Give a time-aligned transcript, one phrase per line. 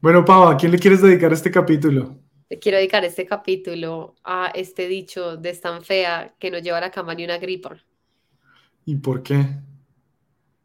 [0.00, 2.16] Bueno, Pau, ¿a quién le quieres dedicar este capítulo?
[2.48, 6.82] Le quiero dedicar este capítulo a este dicho de tan fea que no lleva a
[6.82, 7.76] la cama ni una gripa.
[8.84, 9.44] ¿Y por qué?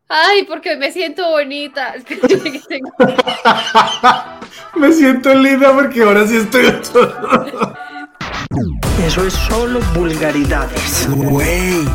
[0.08, 1.96] Ay, porque me siento bonita.
[4.76, 6.66] me siento linda porque ahora sí estoy.
[9.04, 11.10] Eso es solo vulgaridades.
[11.10, 11.86] Güey,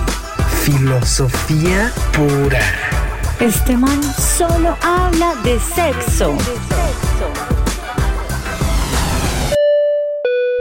[0.64, 2.97] filosofía pura.
[3.40, 6.36] Este man solo habla de sexo.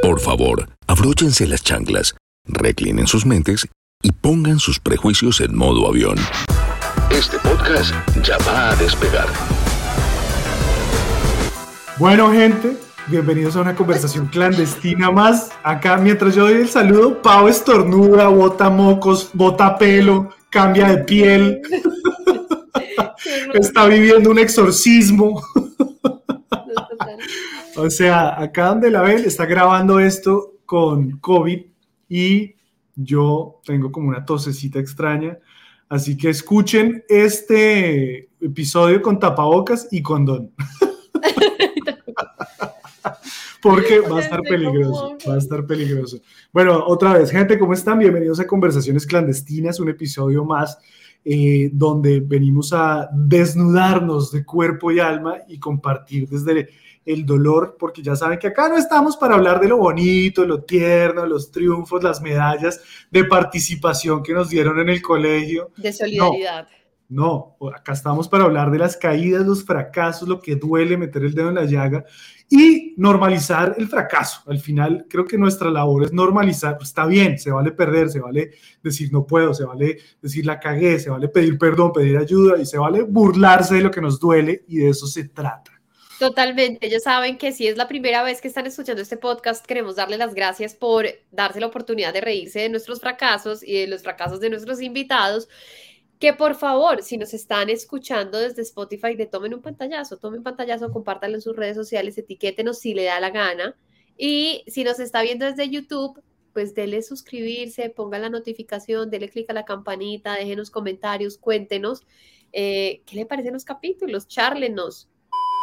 [0.03, 3.67] Por favor, abróchense las chanclas, reclinen sus mentes
[4.03, 6.17] y pongan sus prejuicios en modo avión.
[7.09, 9.25] Este podcast ya va a despegar.
[11.97, 15.49] Bueno, gente, bienvenidos a una conversación clandestina más.
[15.63, 21.61] Acá, mientras yo doy el saludo, Pau estornuda, bota mocos, bota pelo, cambia de piel.
[23.53, 25.41] Está viviendo un exorcismo.
[27.75, 31.66] o sea, acá donde la ven, está grabando esto con COVID
[32.09, 32.55] y
[32.95, 35.38] yo tengo como una tosecita extraña.
[35.89, 40.52] Así que escuchen este episodio con tapabocas y condón.
[43.61, 46.19] Porque va a estar peligroso, va a estar peligroso.
[46.53, 48.00] Bueno, otra vez, gente, ¿cómo están?
[48.00, 50.77] Bienvenidos a Conversaciones Clandestinas, un episodio más
[51.23, 56.69] eh, donde venimos a desnudarnos de cuerpo y alma y compartir desde
[57.05, 60.63] el dolor, porque ya saben que acá no estamos para hablar de lo bonito, lo
[60.63, 65.71] tierno, los triunfos, las medallas de participación que nos dieron en el colegio.
[65.77, 66.63] De solidaridad.
[66.63, 66.77] No,
[67.09, 71.33] no, acá estamos para hablar de las caídas, los fracasos, lo que duele, meter el
[71.33, 72.03] dedo en la llaga
[72.50, 74.41] y normalizar el fracaso.
[74.47, 76.78] Al final, creo que nuestra labor es normalizar.
[76.78, 78.52] Pues está bien, se vale perder, se vale
[78.83, 82.66] decir no puedo, se vale decir la cagué, se vale pedir perdón, pedir ayuda y
[82.66, 85.72] se vale burlarse de lo que nos duele y de eso se trata.
[86.19, 89.97] Totalmente, ellos saben que si es la primera vez que están escuchando este podcast, queremos
[89.97, 94.02] darle las gracias por darse la oportunidad de reírse de nuestros fracasos y de los
[94.02, 95.47] fracasos de nuestros invitados.
[96.19, 100.44] Que por favor, si nos están escuchando desde Spotify, de tomen un pantallazo, tomen un
[100.44, 103.75] pantallazo, compártanlo en sus redes sociales, etiquétenos si le da la gana.
[104.17, 106.23] Y si nos está viendo desde YouTube,
[106.53, 112.01] pues dele suscribirse, ponga la notificación, dele clic a la campanita, déjenos comentarios, cuéntenos
[112.51, 115.07] eh, qué le parecen los capítulos, charlenos.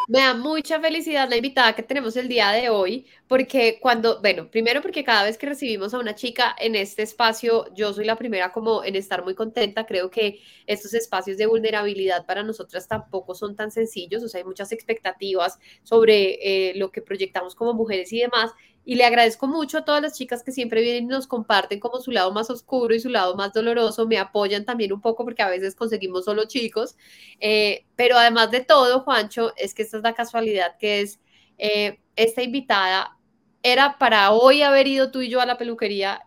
[0.07, 4.51] Me da mucha felicidad la invitada que tenemos el día de hoy, porque cuando, bueno,
[4.51, 8.17] primero porque cada vez que recibimos a una chica en este espacio, yo soy la
[8.17, 9.87] primera como en estar muy contenta.
[9.87, 14.45] Creo que estos espacios de vulnerabilidad para nosotras tampoco son tan sencillos, o sea, hay
[14.45, 18.51] muchas expectativas sobre eh, lo que proyectamos como mujeres y demás.
[18.85, 22.01] Y le agradezco mucho a todas las chicas que siempre vienen y nos comparten como
[22.01, 24.07] su lado más oscuro y su lado más doloroso.
[24.07, 26.97] Me apoyan también un poco porque a veces conseguimos solo chicos.
[27.41, 31.21] Eh, pero además de todo, Juancho, es que esta es la casualidad que es
[31.59, 33.17] eh, esta invitada.
[33.63, 36.21] Era para hoy haber ido tú y yo a la peluquería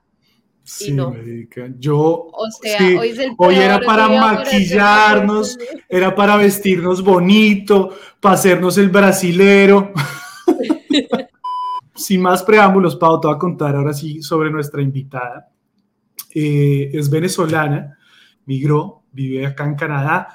[0.68, 1.16] Sí, no.
[1.80, 2.78] Yo, o sea,
[3.38, 5.58] hoy, era para maquillarnos,
[5.88, 9.94] era para vestirnos bonito, para hacernos el brasilero.
[11.98, 15.50] sin más preámbulos, Pau, te voy a contar ahora sí sobre nuestra invitada.
[16.34, 17.98] Eh, es venezolana,
[18.46, 20.28] migró, vive acá en Canadá,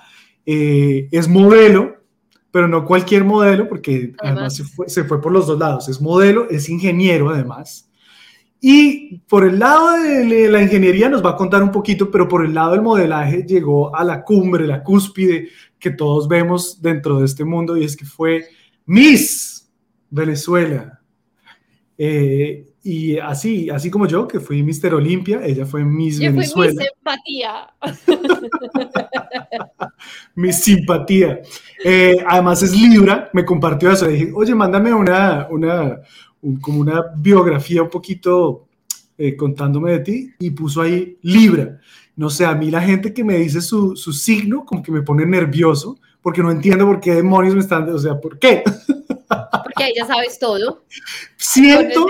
[0.45, 2.03] eh, es modelo,
[2.51, 5.89] pero no cualquier modelo, porque además, se, fue, se, fue, por los dos lados.
[5.89, 7.89] Es modelo, es ingeniero además.
[8.61, 12.45] Y por el lado de la ingeniería nos va a contar un poquito, pero por
[12.45, 15.49] el lado del modelaje llegó a la cumbre, la cúspide
[15.79, 18.45] que todos vemos dentro de este mundo, y es que fue
[18.87, 19.69] Miss
[20.11, 21.02] Venezuela
[22.05, 26.73] eh, y así, así como yo, que fui Mister Olimpia, ella fue Miss yo Venezuela.
[26.73, 27.71] Fui mi simpatía.
[30.35, 31.41] mi simpatía.
[31.85, 34.07] Eh, además es Libra, me compartió eso.
[34.07, 36.01] Le dije, oye, mándame una, una,
[36.61, 38.67] como una biografía un poquito
[39.17, 40.31] eh, contándome de ti.
[40.41, 41.79] Y puso ahí Libra.
[42.17, 45.03] No sé, a mí la gente que me dice su, su signo, como que me
[45.03, 48.63] pone nervioso, porque no entiendo por qué demonios me están, o sea, ¿por qué?
[49.65, 50.85] Porque ya sabes todo.
[51.37, 52.07] Siento,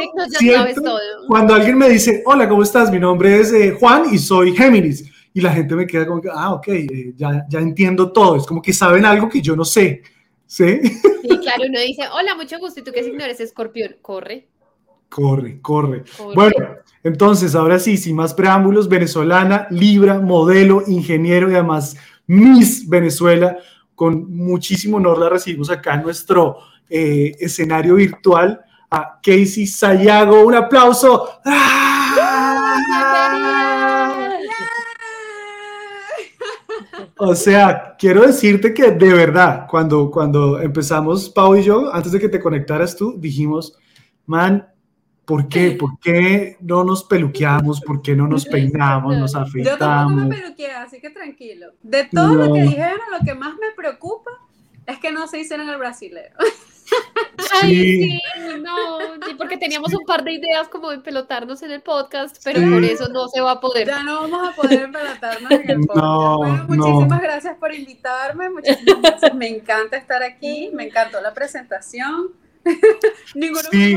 [1.29, 2.91] cuando alguien me dice, hola, ¿cómo estás?
[2.91, 5.05] Mi nombre es eh, Juan y soy Géminis.
[5.33, 8.37] Y la gente me queda como que, ah, ok, eh, ya, ya entiendo todo.
[8.37, 10.03] Es como que saben algo que yo no sé.
[10.47, 10.81] ¿Sí?
[10.83, 12.81] Sí, claro, uno dice, hola, mucho gusto.
[12.81, 13.41] ¿Y tú qué signo eres?
[13.41, 13.97] Escorpión.
[14.03, 14.49] Corre.
[15.09, 16.05] Corre, corre.
[16.35, 21.97] Bueno, entonces, ahora sí, sin más preámbulos, venezolana, Libra, modelo, ingeniero y además
[22.27, 23.59] Miss Venezuela.
[24.03, 26.59] Con muchísimo honor la recibimos acá en nuestro
[26.91, 28.61] eh, escenario virtual
[28.91, 30.45] a Casey Sayago.
[30.45, 31.29] Un aplauso.
[37.17, 42.19] O sea, quiero decirte que de verdad, cuando, cuando empezamos, Pau y yo, antes de
[42.19, 43.79] que te conectaras tú, dijimos,
[44.27, 44.67] man,
[45.25, 45.73] ¿por qué?
[45.73, 47.81] ¿Por qué no nos peluqueamos?
[47.81, 50.13] ¿Por qué no nos peinamos, nos Yo tampoco afeitamos?
[50.27, 51.73] me peluqueé, así que tranquilo.
[51.83, 52.71] De todo lo que No.
[52.71, 54.31] dijeron, lo que más me preocupa
[54.87, 56.35] es que no se hicieron el brasilero.
[57.63, 58.03] Ay, Sí.
[58.03, 58.21] sí,
[58.63, 62.61] no, sí, porque teníamos un par de ideas como de pelotarnos en el podcast, pero
[62.61, 62.67] Sí.
[62.71, 63.87] por eso no se va a poder.
[63.87, 65.97] Ya no vamos a poder empelatarnos en el podcast.
[65.97, 66.89] No, bueno, no.
[66.89, 68.51] muchísimas gracias por invitarme.
[68.51, 69.35] Muchísimas gracias.
[69.35, 70.71] Me encanta estar aquí.
[70.75, 72.33] Me encantó la presentación.
[73.35, 73.95] Ninguno Sí.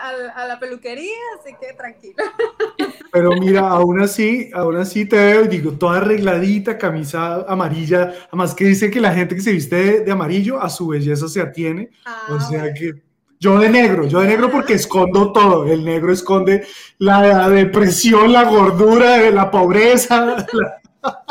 [0.00, 2.16] al- a la peluquería, así que tranquilo.
[3.12, 8.54] Pero mira, aún así, aún así te veo y digo, toda arregladita, camisa amarilla, además
[8.54, 11.40] que dice que la gente que se viste de, de amarillo a su belleza se
[11.40, 11.90] atiene,
[12.28, 12.74] o Ah, sea bueno.
[12.78, 12.92] que
[13.38, 16.66] yo de negro, yo de negro porque escondo todo, el negro esconde
[16.98, 20.46] la depresión, la gordura, la pobreza, la-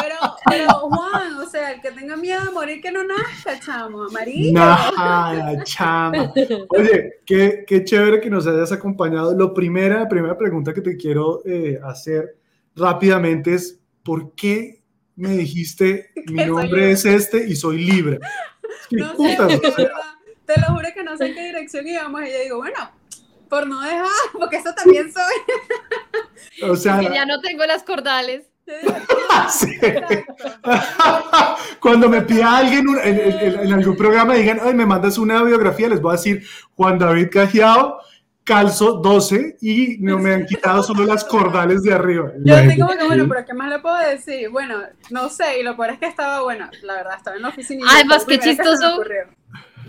[0.50, 4.54] Pero, Juan, o sea, el que tenga miedo a morir que no nazca, chamo, amarillo.
[4.54, 6.34] nada, chama.
[6.70, 9.36] Oye, qué, qué chévere que nos hayas acompañado.
[9.36, 12.38] Lo primera, la primera pregunta que te quiero eh, hacer
[12.76, 14.82] rápidamente es, ¿por qué
[15.16, 18.20] me dijiste mi nombre es este y soy Libra?
[18.90, 19.90] ¿Qué No sé, putas, de o sea,
[20.46, 22.22] te lo juro que no sé en qué dirección íbamos.
[22.22, 22.92] Y yo digo, bueno,
[23.50, 26.70] por no dejar, porque eso también soy.
[26.70, 28.46] o sea, Que ya no tengo las cordales.
[29.50, 29.76] Sí.
[29.82, 30.34] exacto.
[31.80, 35.44] cuando me pida alguien un- en, en- en algún programa digan, ay, me mandas una
[35.44, 36.44] biografía, les voy a decir
[36.76, 38.00] Juan David Cajiao,
[38.44, 42.32] calzo 12 y no me han quitado solo las cordales de arriba.
[42.44, 44.50] Yo así como que, bueno, pero ¿qué más le puedo decir?
[44.50, 44.80] Bueno,
[45.10, 47.84] no sé, y lo peor es que estaba, bueno, la verdad, estaba en la oficina.
[47.86, 49.02] y fue lo qué chistoso.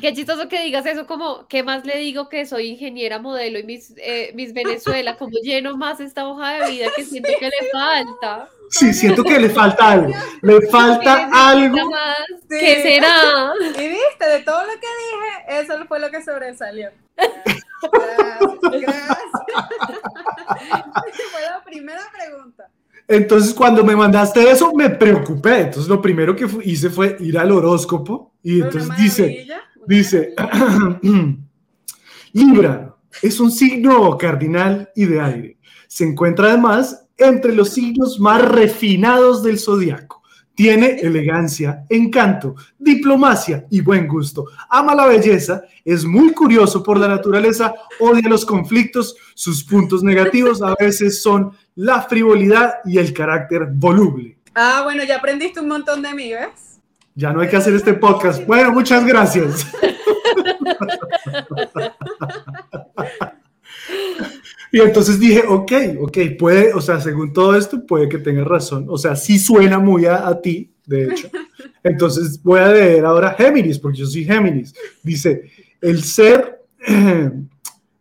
[0.01, 3.65] Qué chistoso que digas eso, como, ¿qué más le digo que soy ingeniera modelo y
[3.65, 5.17] mis, eh, mis Venezuela?
[5.17, 8.49] Como lleno más esta hoja de vida que siento que le falta.
[8.71, 10.13] Sí, siento que le falta algo.
[10.43, 11.91] Le falta algo.
[11.91, 12.17] más.
[12.43, 12.59] Sí.
[12.59, 13.53] ¿Qué será?
[13.61, 16.91] Y viste, de todo lo que dije, eso fue lo que sobresalió.
[17.17, 18.41] Gracias,
[18.81, 19.19] gracias.
[21.33, 22.69] fue la primera pregunta.
[23.09, 25.61] Entonces, cuando me mandaste eso, me preocupé.
[25.61, 29.66] Entonces, lo primero que hice fue ir al horóscopo y entonces dice, maravilla.
[29.87, 30.35] Dice,
[32.33, 35.59] Libra es un signo cardinal y de aire.
[35.89, 40.23] Se encuentra además entre los signos más refinados del zodiaco.
[40.55, 44.47] Tiene elegancia, encanto, diplomacia y buen gusto.
[44.71, 49.17] Ama la belleza, es muy curioso por la naturaleza, odia los conflictos.
[49.35, 54.39] Sus puntos negativos a veces son la frivolidad y el carácter voluble.
[54.55, 56.66] Ah, bueno, ya aprendiste un montón de mí, ¿ves?
[57.17, 58.47] Ya no hay que hacer este podcast.
[58.47, 59.67] Bueno, muchas gracias.
[64.71, 68.85] Y entonces dije, ok, ok, puede, o sea, según todo esto, puede que tengas razón.
[68.91, 71.31] O sea, sí suena muy a, ti, de hecho.
[71.83, 74.75] Entonces voy a leer ahora Géminis, porque yo soy Géminis.
[75.03, 76.67] Dice, el ser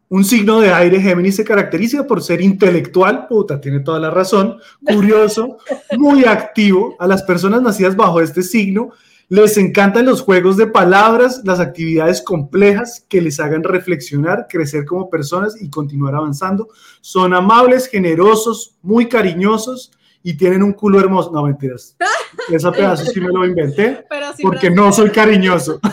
[0.10, 4.57] un signo de aire Géminis se caracteriza por ser intelectual, puta, tiene toda la razón,
[4.86, 5.57] curioso,
[5.98, 6.96] muy activo.
[7.00, 8.92] A las personas nacidas bajo este signo
[9.28, 15.10] les encantan los juegos de palabras, las actividades complejas que les hagan reflexionar, crecer como
[15.10, 16.69] personas y continuar avanzando.
[17.02, 19.92] Son amables, generosos, muy cariñosos
[20.22, 21.31] y tienen un culo hermoso.
[21.31, 21.96] No, mentiras.
[22.52, 25.80] Ese pedazo sí me lo inventé Pero porque no soy cariñoso.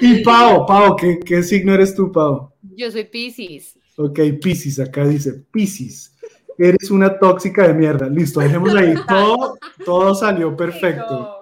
[0.00, 2.50] y Pau, Pau, ¿qué, qué signo eres tú, Pau?
[2.76, 3.76] Yo soy Pisces.
[3.96, 6.14] Ok, Piscis, acá dice Piscis.
[6.58, 8.08] Eres una tóxica de mierda.
[8.08, 8.94] Listo, dejemos ahí.
[9.08, 11.36] Todo, todo salió perfecto.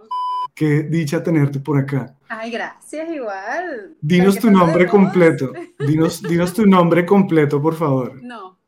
[0.55, 2.15] Qué dicha tenerte por acá.
[2.29, 3.97] Ay, gracias, igual.
[4.01, 5.53] Dinos tu nombre completo.
[5.79, 8.21] Dinos, dinos tu nombre completo, por favor.
[8.23, 8.59] No.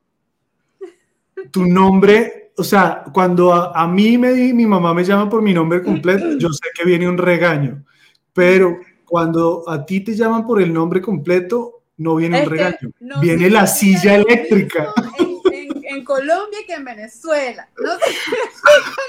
[1.50, 5.42] Tu nombre, o sea, cuando a, a mí me, di- mi mamá me llama por
[5.42, 7.85] mi nombre completo, yo sé que viene un regaño.
[8.32, 8.78] Pero
[9.11, 12.90] cuando a ti te llaman por el nombre completo, no viene Es un regaño.
[13.00, 14.93] no viene la silla eléctrica.
[15.19, 17.69] En, en- en Colombia que en Venezuela.
[17.76, 17.90] No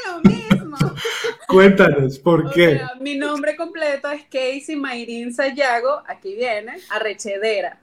[0.07, 0.77] lo mismo.
[1.47, 2.77] Cuéntanos, ¿por O qué?
[2.77, 6.01] sea, mi nombre completo es Casey Mayrin Sayago.
[6.07, 7.77] Aquí viene, arrechedera.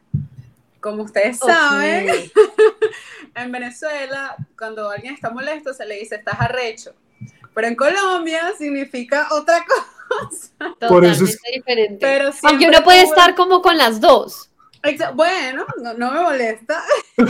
[0.81, 2.09] Como ustedes saben,
[3.37, 6.93] en Venezuela, cuando alguien está molesto, se le dice estás arrecho.
[7.55, 9.87] Pero en Colombia significa otra cosa.
[10.89, 11.99] Por eso es- diferente.
[12.01, 14.45] Pero Aunque uno puede estar como con las dos.
[15.15, 16.83] Bueno, no, no me molesta.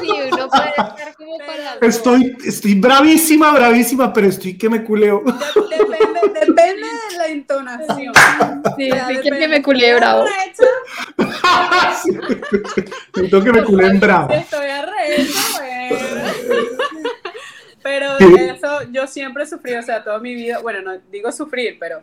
[0.00, 1.82] Sí, uno puede estar como con las dos.
[1.88, 5.22] Estoy, estoy bravísima, bravísima, pero estoy que me culeo.
[5.24, 8.14] De- Depende, depende de la entonación.
[8.76, 8.90] Sí,
[9.38, 10.24] que me culé bravo.
[13.14, 14.32] Necesito que me culen bravo.
[14.32, 16.75] Estoy arrecha, bueno.
[17.86, 21.76] Pero eso yo siempre he sufrido, o sea, toda mi vida, bueno, no digo sufrir,
[21.78, 22.02] pero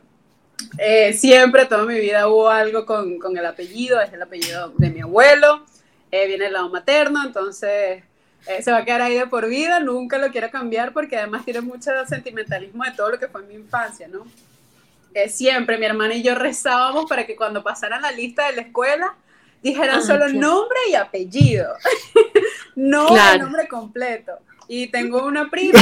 [0.78, 4.90] eh, siempre, toda mi vida hubo algo con, con, el apellido, es el apellido de
[4.90, 5.66] mi abuelo,
[6.10, 8.02] eh, viene el lado materno, entonces
[8.48, 11.44] eh, se va a quedar ahí de por vida, nunca lo quiero cambiar porque además
[11.44, 14.26] tiene mucho sentimentalismo de todo lo que fue mi infancia, ¿no?
[15.28, 19.16] siempre mi hermana y yo rezábamos para que cuando pasaran la lista de la escuela
[19.62, 21.76] dijeran solo nombre y apellido,
[22.78, 24.40] no el nombre completo.
[24.68, 25.80] Y tengo una prima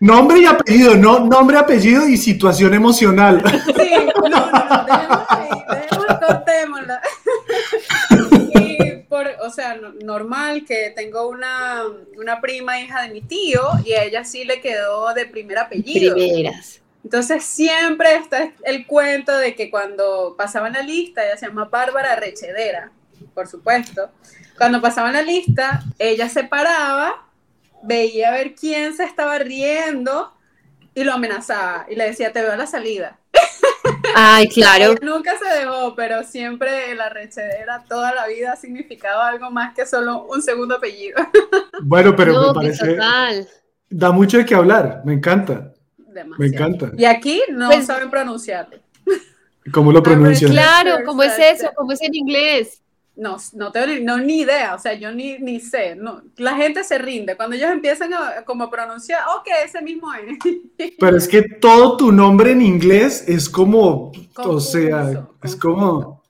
[0.00, 3.42] Nombre y apellido, no nombre, apellido y situación emocional.
[3.76, 5.48] Sí, no, no, no, dejemos ahí,
[6.26, 7.00] cortémosla.
[8.54, 11.82] Y por, o sea, normal que tengo una,
[12.16, 16.14] una prima hija de mi tío y a ella sí le quedó de primer apellido.
[16.14, 16.80] Primeras.
[17.02, 22.16] Entonces siempre está el cuento de que cuando pasaban la lista, ella se llama Bárbara
[22.16, 22.92] Rechedera,
[23.34, 24.10] por supuesto.
[24.56, 27.27] Cuando pasaban la lista, ella se paraba,
[27.82, 30.32] veía a ver quién se estaba riendo
[30.94, 33.18] y lo amenazaba y le decía, te veo a la salida.
[34.14, 34.94] Ay, claro.
[35.02, 39.86] Nunca se dejó, pero siempre la rechedera toda la vida ha significado algo más que
[39.86, 41.18] solo un segundo apellido.
[41.80, 42.98] Bueno, pero me parece...
[43.88, 45.72] Da mucho de qué hablar, me encanta.
[46.36, 46.90] Me encanta.
[46.98, 48.78] Y aquí no pues saben pronunciarlo.
[49.72, 50.50] ¿Cómo lo pronuncian?
[50.50, 51.70] Claro, ¿cómo es eso?
[51.76, 52.82] ¿Cómo es en inglés?
[53.18, 56.54] No, no tengo ni, no, ni idea, o sea, yo ni, ni sé, no, la
[56.54, 60.38] gente se rinde, cuando ellos empiezan a como pronunciar, ok, ese mismo es.
[61.00, 66.22] Pero es que todo tu nombre en inglés es como, o sea, es como,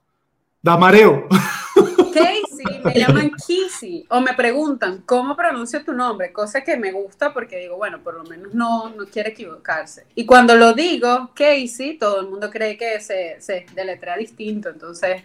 [0.62, 1.28] da mareo.
[2.14, 6.32] Casey, me llaman Kissy, o me preguntan, ¿cómo pronuncio tu nombre?
[6.32, 10.06] Cosa que me gusta porque digo, bueno, por lo menos no, no quiere equivocarse.
[10.14, 15.22] Y cuando lo digo, Casey, todo el mundo cree que se, se deletrea distinto, entonces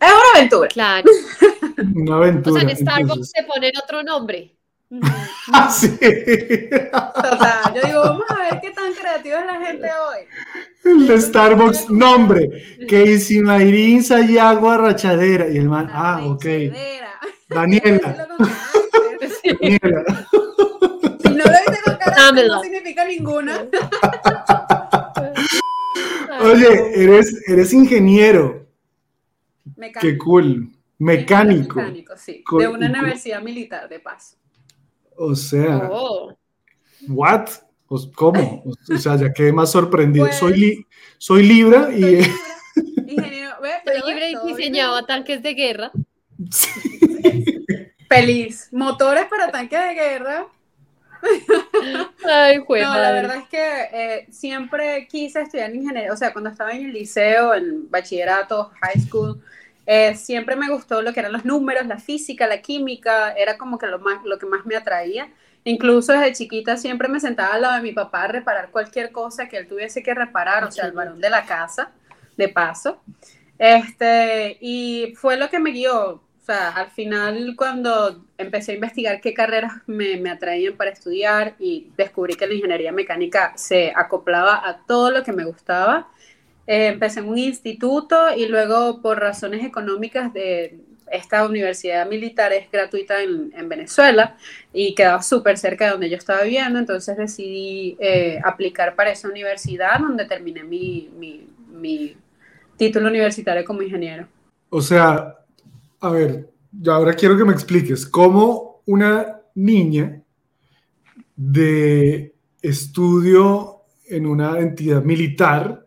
[0.00, 0.68] es una aventura.
[0.68, 1.10] Claro.
[1.94, 2.56] Una aventura.
[2.56, 4.52] O sea, en Starbucks se ponen otro nombre.
[5.52, 5.96] Ah, sí.
[5.98, 7.74] Total.
[7.74, 10.26] Yo digo, vamos a ver qué tan creativa es la gente hoy.
[10.84, 12.48] El de Starbucks, nombre.
[12.88, 15.48] Casey Mayrin Sayago Arrachadera.
[15.48, 16.44] Y el man, ah, ok.
[16.44, 17.20] Daniela.
[17.48, 18.28] Daniela.
[19.40, 19.52] Si
[21.28, 23.66] no lo dice con cara, no significa ninguna.
[26.42, 28.65] Oye, eres, eres ingeniero.
[29.76, 30.00] Mecánico.
[30.00, 30.70] Qué cool.
[30.98, 31.76] Mecánico.
[31.76, 32.42] Mecánico, sí.
[32.58, 34.36] De una universidad militar, de paso.
[35.16, 35.88] O sea.
[35.90, 36.36] Oh.
[37.08, 37.48] ¿What?
[37.86, 38.64] Pues, ¿Cómo?
[38.64, 40.30] O sea, ya quedé más sorprendido.
[40.32, 42.24] soy, pues, soy Libra y.
[42.24, 42.32] Soy
[43.06, 43.54] Ingeniero,
[43.84, 45.92] soy libre y diseñaba tanques de guerra.
[48.08, 48.68] Feliz.
[48.72, 50.46] Motores para tanques de guerra.
[52.24, 56.72] Ay, no, la verdad es que eh, siempre quise estudiar ingeniería, o sea, cuando estaba
[56.72, 59.42] en el liceo, en bachillerato, high school,
[59.86, 63.78] eh, siempre me gustó lo que eran los números, la física, la química, era como
[63.78, 65.28] que lo, más, lo que más me atraía.
[65.64, 69.48] Incluso desde chiquita siempre me sentaba al lado de mi papá a reparar cualquier cosa
[69.48, 71.92] que él tuviese que reparar, o sea, el varón de la casa,
[72.36, 73.00] de paso.
[73.58, 76.10] Este, y fue lo que me guió.
[76.10, 81.56] O sea, al final cuando empecé a investigar qué carreras me, me, atraían para estudiar
[81.58, 86.08] y descubrí que la ingeniería mecánica se acoplaba a todo lo que me gustaba,
[86.66, 90.80] eh, empecé en un instituto y luego por razones económicas de
[91.10, 94.36] esta universidad militar es gratuita en, en Venezuela
[94.72, 99.28] y quedaba súper cerca de donde yo estaba viviendo, entonces decidí eh, aplicar para esa
[99.28, 102.16] universidad donde terminé mi, mi, mi
[102.76, 104.26] título universitario como ingeniero.
[104.70, 105.36] O sea,
[106.00, 110.20] a ver, yo ahora quiero que me expliques cómo una niña
[111.36, 115.85] de estudio en una entidad militar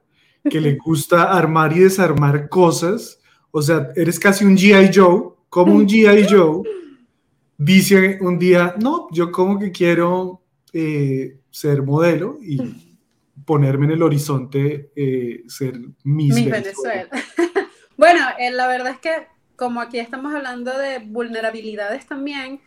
[0.50, 3.20] que le gusta armar y desarmar cosas,
[3.52, 6.64] o sea, eres casi un GI Joe, como un GI Joe,
[7.58, 10.42] dice un día, no, yo como que quiero
[10.74, 12.60] eh, ser modelo y
[13.46, 17.10] ponerme en el horizonte eh, ser Miss, Venezuela.
[17.98, 22.62] bueno, eh, la verdad es que como aquí estamos hablando de vulnerabilidades también,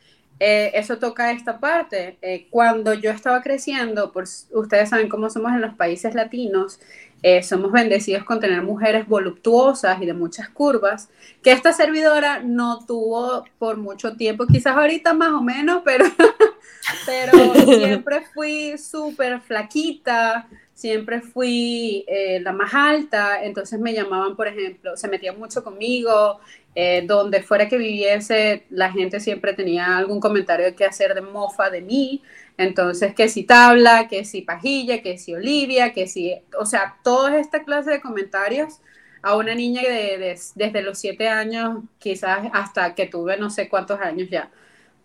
[0.45, 2.19] eh, eso toca esta parte.
[2.21, 6.81] Eh, cuando yo estaba creciendo, pues ustedes saben cómo somos en los países latinos,
[7.23, 11.09] eh, somos bendecidos con tener mujeres voluptuosas y de muchas curvas,
[11.43, 16.05] que esta servidora no tuvo por mucho tiempo, quizás ahorita más o menos, pero,
[17.07, 22.05] pero siempre fui súper flaquita, siempre fui
[22.41, 26.41] la más alta, entonces me llamaban, por ejemplo, se metían mucho conmigo,
[26.75, 31.69] eh, donde fuera que viviese, la gente siempre tenía algún comentario que hacer de mofa
[31.69, 32.23] de mí.
[32.57, 37.39] Entonces, que si tabla, que si pajilla, que si Olivia, que si, o sea, toda
[37.39, 38.81] esta clase de comentarios
[39.23, 44.01] a una niña de, desde los siete años, quizás hasta que tuve no sé cuántos
[44.01, 44.51] años ya.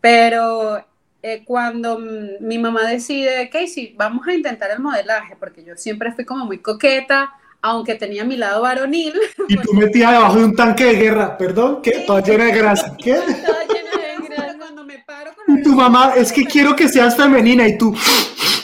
[0.02, 0.84] Pero
[1.22, 6.26] eh, cuando mi mamá decide, Casey, vamos a intentar el modelaje, porque yo siempre fui
[6.26, 9.14] como muy coqueta, aunque tenía mi lado varonil.
[9.48, 12.04] Y tú metías debajo de un tanque de guerra, perdón, ¿qué?
[12.06, 13.14] Toda llena de grasa, ¿qué?
[13.46, 14.58] Toda llena de grasa.
[14.58, 17.96] Cuando me paro con Y tu mamá, es que quiero que seas femenina, y tú,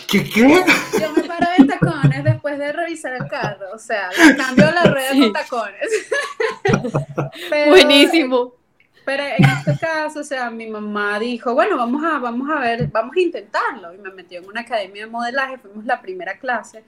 [0.08, 0.64] ¿qué qué?
[1.02, 5.12] Yo me paro en tacones después de revisar el carro, o sea, cambio la rueda
[5.12, 5.20] Sí.
[5.22, 5.90] con tacones.
[7.50, 8.54] Pero- Buenísimo.
[9.06, 12.88] Pero en este caso, o sea, mi mamá dijo, bueno, vamos a, vamos a ver,
[12.88, 13.94] vamos a intentarlo.
[13.94, 16.86] Y me metió en una academia de modelaje, fuimos la primera clase.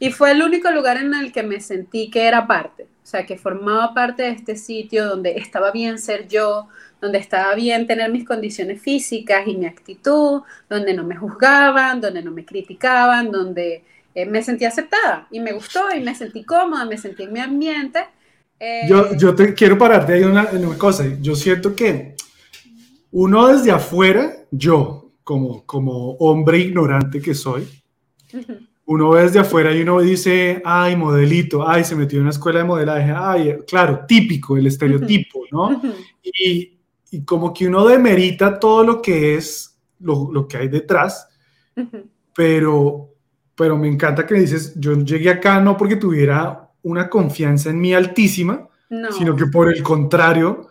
[0.00, 3.24] Y fue el único lugar en el que me sentí que era parte, o sea,
[3.24, 6.66] que formaba parte de este sitio donde estaba bien ser yo,
[7.02, 12.22] donde estaba bien tener mis condiciones físicas y mi actitud, donde no me juzgaban, donde
[12.22, 13.82] no me criticaban, donde
[14.14, 17.40] eh, me sentí aceptada y me gustó y me sentí cómoda, me sentí en mi
[17.40, 18.04] ambiente.
[18.60, 21.04] Eh, Yo, yo te quiero pararte ahí una, una cosa.
[21.20, 22.14] Yo siento que
[23.10, 27.66] uno desde afuera, yo, como, como hombre ignorante que soy,
[28.84, 32.60] uno ve desde afuera y uno dice, ay, modelito, ay, se metió en una escuela
[32.60, 35.82] de modelaje, ay, claro, típico, el estereotipo, ¿no?
[36.22, 36.71] Y,
[37.12, 41.28] y como que uno demerita todo lo que es, lo, lo que hay detrás,
[41.76, 42.08] ujú.
[42.34, 43.10] pero,
[43.54, 47.94] pero me encanta que dices, yo llegué acá no porque tuviera una confianza en mí
[47.94, 49.12] altísima, No.
[49.12, 50.68] sino que por el contrario,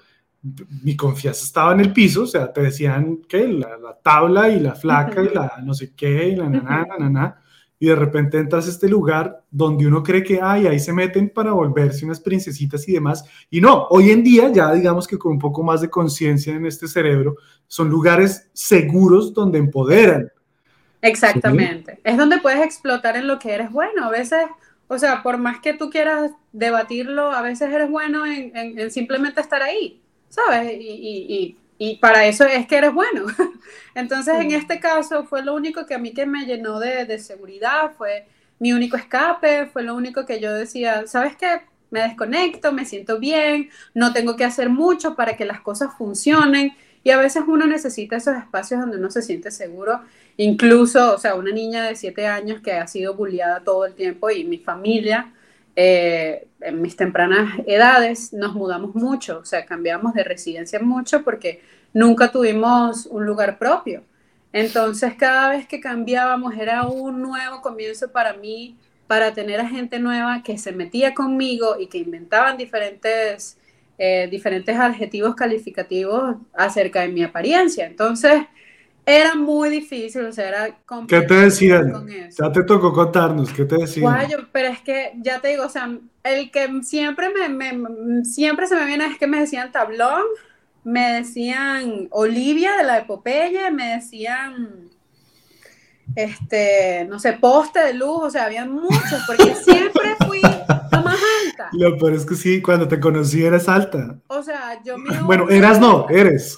[0.83, 4.59] mi confianza estaba en el piso, o sea, te decían que la, la tabla y
[4.59, 6.99] la flaca y la no sé qué y la naná, Ujú.
[7.03, 7.41] naná,
[7.81, 11.29] y de repente entras a este lugar donde uno cree que ay, ahí se meten
[11.29, 15.31] para volverse unas princesitas y demás, y no, hoy en día ya digamos que con
[15.33, 17.35] un poco más de conciencia en este cerebro,
[17.67, 20.29] son lugares seguros donde empoderan.
[21.01, 21.99] Exactamente.
[22.03, 24.05] Es donde puedes explotar en lo que eres bueno.
[24.05, 24.43] A veces,
[24.87, 28.91] o sea, por más que tú quieras debatirlo, a veces eres bueno en, en- en
[28.91, 30.71] simplemente estar ahí, ¿sabes?
[30.79, 33.25] Y- y para eso es que eres bueno.
[33.95, 37.17] Entonces, en este caso, fue lo único que a mí que me llenó de, de
[37.17, 38.27] seguridad, fue
[38.59, 41.61] mi único escape, fue lo único que yo decía, ¿sabes qué?
[41.89, 46.73] Me desconecto, me siento bien, no tengo que hacer mucho para que las cosas funcionen.
[47.03, 50.01] Y a veces uno necesita esos espacios donde uno se siente seguro
[50.37, 54.29] Incluso, o sea, una niña de siete años que ha sido bulliada todo el tiempo
[54.29, 55.33] y mi familia,
[55.75, 61.61] eh, en mis tempranas edades, nos mudamos mucho, o sea, cambiamos de residencia mucho porque
[61.93, 64.03] nunca tuvimos un lugar propio.
[64.53, 69.99] Entonces, cada vez que cambiábamos era un nuevo comienzo para mí, para tener a gente
[69.99, 73.57] nueva que se metía conmigo y que inventaban diferentes,
[73.97, 77.85] eh, diferentes adjetivos calificativos acerca de mi apariencia.
[77.85, 78.43] Entonces,
[79.05, 82.07] era muy difícil, o sea, era ¿Qué complicado te decían?
[82.39, 84.11] Ya te tocó contarnos, ¿qué te decían?
[84.11, 85.89] Guayo, pero es que ya te digo, o sea,
[86.23, 90.23] el que siempre me, me- siempre se me viene es que me decían tablón,
[90.83, 94.89] me decían Olivia de la epopeya, me decían
[96.15, 101.19] este, no sé, poste de luz, o sea, había muchos, porque siempre fui la más
[101.45, 101.69] alta.
[101.71, 104.17] Lo peor es que sí, cuando te conocí eras alta.
[104.27, 106.55] O sea, yo mido Bueno, eras no, eres.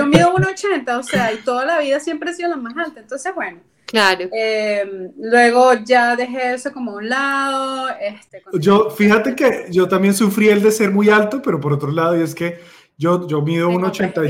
[0.00, 3.00] Yo mido 1,80, o sea, y toda la vida siempre he sido la más alta.
[3.00, 4.28] Entonces, bueno, Claro.
[4.32, 7.88] eh, luego ya dejé eso como a un lado.
[8.00, 11.90] Este, Yo, fíjate que yo también sufrí el de ser muy alto, pero por otro
[11.90, 12.60] lado, y es que
[12.96, 14.26] yo, yo mido Tengo 1,86.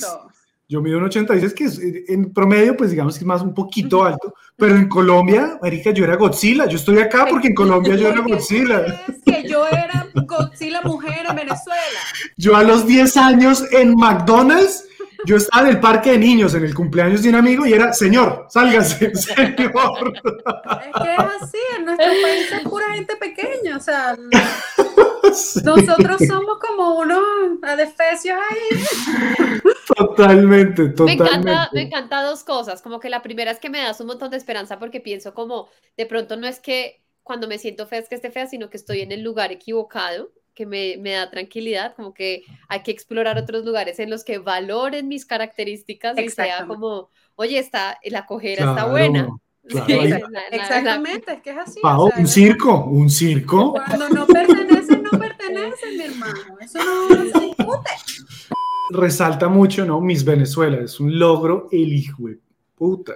[0.00, 0.20] distinto.
[0.66, 4.02] Yo mido 1,86, que es, eh, en promedio, pues digamos que es más un poquito
[4.02, 6.66] alto, pero en Colombia, marica, yo era Godzilla.
[6.66, 8.80] Yo estoy acá porque en Colombia yo era Godzilla.
[9.06, 12.00] es que yo era Godzilla mujer en Venezuela.
[12.38, 14.83] Yo a los 10 años en McDonald's,
[15.26, 17.92] yo estaba en el parque de niños, en el cumpleaños de un amigo, y era,
[17.92, 20.12] señor, sálgase, señor.
[20.14, 24.16] Es que es así, en nuestro país es pura gente pequeña, o sea,
[25.64, 27.22] nosotros somos como unos
[27.62, 29.62] adefesios ahí.
[29.96, 31.24] Totalmente, Me totalmente.
[31.24, 34.30] encanta, me encanta dos cosas, como que la primera es que me das un montón
[34.30, 38.08] de esperanza porque pienso como, de pronto no es que cuando me siento fea es
[38.08, 41.94] que esté fea, sino que estoy en el lugar equivocado, que me, me da tranquilidad,
[41.96, 46.44] como que hay que explorar otros lugares en los que valoren mis características y sea
[46.44, 46.68] Exactamente.
[46.74, 49.22] como, oye, está, la cojera está Claro, buena.
[49.22, 49.40] claro,
[49.86, 51.78] Sí, la- la- Exactamente, es que es así.
[51.80, 53.72] o Pau, sea, un circo, un circo.
[53.72, 56.58] Cuando no perteneces, no perteneces, mi hermano.
[56.60, 57.90] Eso no se discute.
[58.90, 60.00] Resalta mucho, ¿no?
[60.00, 62.38] Miss Venezuela, es un logro el hijo de
[62.74, 63.14] puta,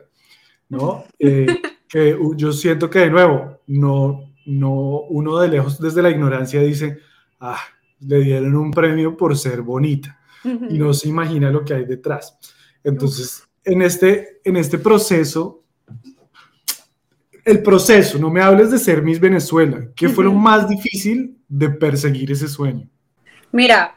[0.71, 1.05] ¿no?
[1.19, 1.47] Eh,
[1.87, 4.73] que yo siento que de nuevo, no, no,
[5.11, 6.99] uno de lejos desde la ignorancia dice,
[7.41, 7.61] ah,
[8.01, 10.19] le dieron un premio por ser bonita.
[10.45, 12.39] y no se imagina lo que hay detrás.
[12.85, 15.65] Entonces, en este, en este proceso,
[17.45, 21.71] el proceso, no me hables de ser Miss Venezuela, ¿qué fue lo más difícil de
[21.71, 22.89] perseguir ese sueño?
[23.53, 23.95] Mira,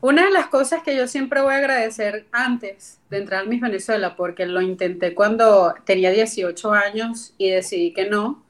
[0.00, 3.60] Una de las cosas que yo siempre voy a agradecer antes de entrar a Miss
[3.60, 8.44] Venezuela, porque lo intenté cuando tenía 18 años y decidí que no,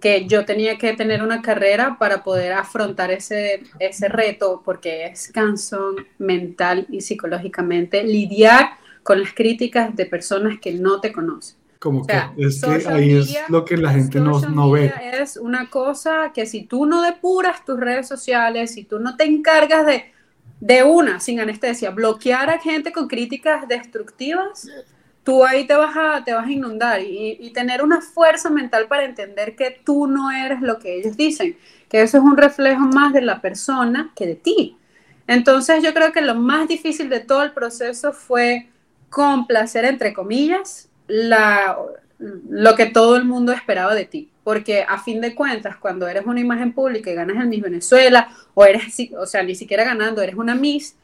[0.00, 5.30] que yo tenía que tener una carrera para poder afrontar ese, ese reto, porque es
[5.32, 11.56] cansón mental y psicológicamente lidiar con las críticas de personas que no te conocen.
[11.78, 14.70] Como O sea, que es que ahí es media- lo que la gente no, no
[14.70, 14.92] ve.
[15.20, 19.24] Es una cosa que si tú no depuras tus redes sociales, si tú no te
[19.24, 20.06] encargas de,
[20.60, 24.66] de una, sin anestesia, bloquear a gente con críticas destructivas,
[25.24, 28.86] tú ahí te vas a, te vas a inundar y, y tener una fuerza mental
[28.86, 31.56] para entender que tú no eres lo que ellos dicen,
[31.88, 34.76] que eso es un reflejo más de la persona que de ti.
[35.26, 38.68] Entonces yo creo que lo más difícil de todo el proceso fue
[39.08, 41.78] complacer, entre comillas, la,
[42.18, 44.30] lo que todo el mundo esperaba de ti.
[44.42, 48.28] Porque a fin de cuentas, cuando eres una imagen pública y ganas el Miss Venezuela,
[48.52, 50.96] o eres, o sea, ni siquiera ganando, eres una Miss,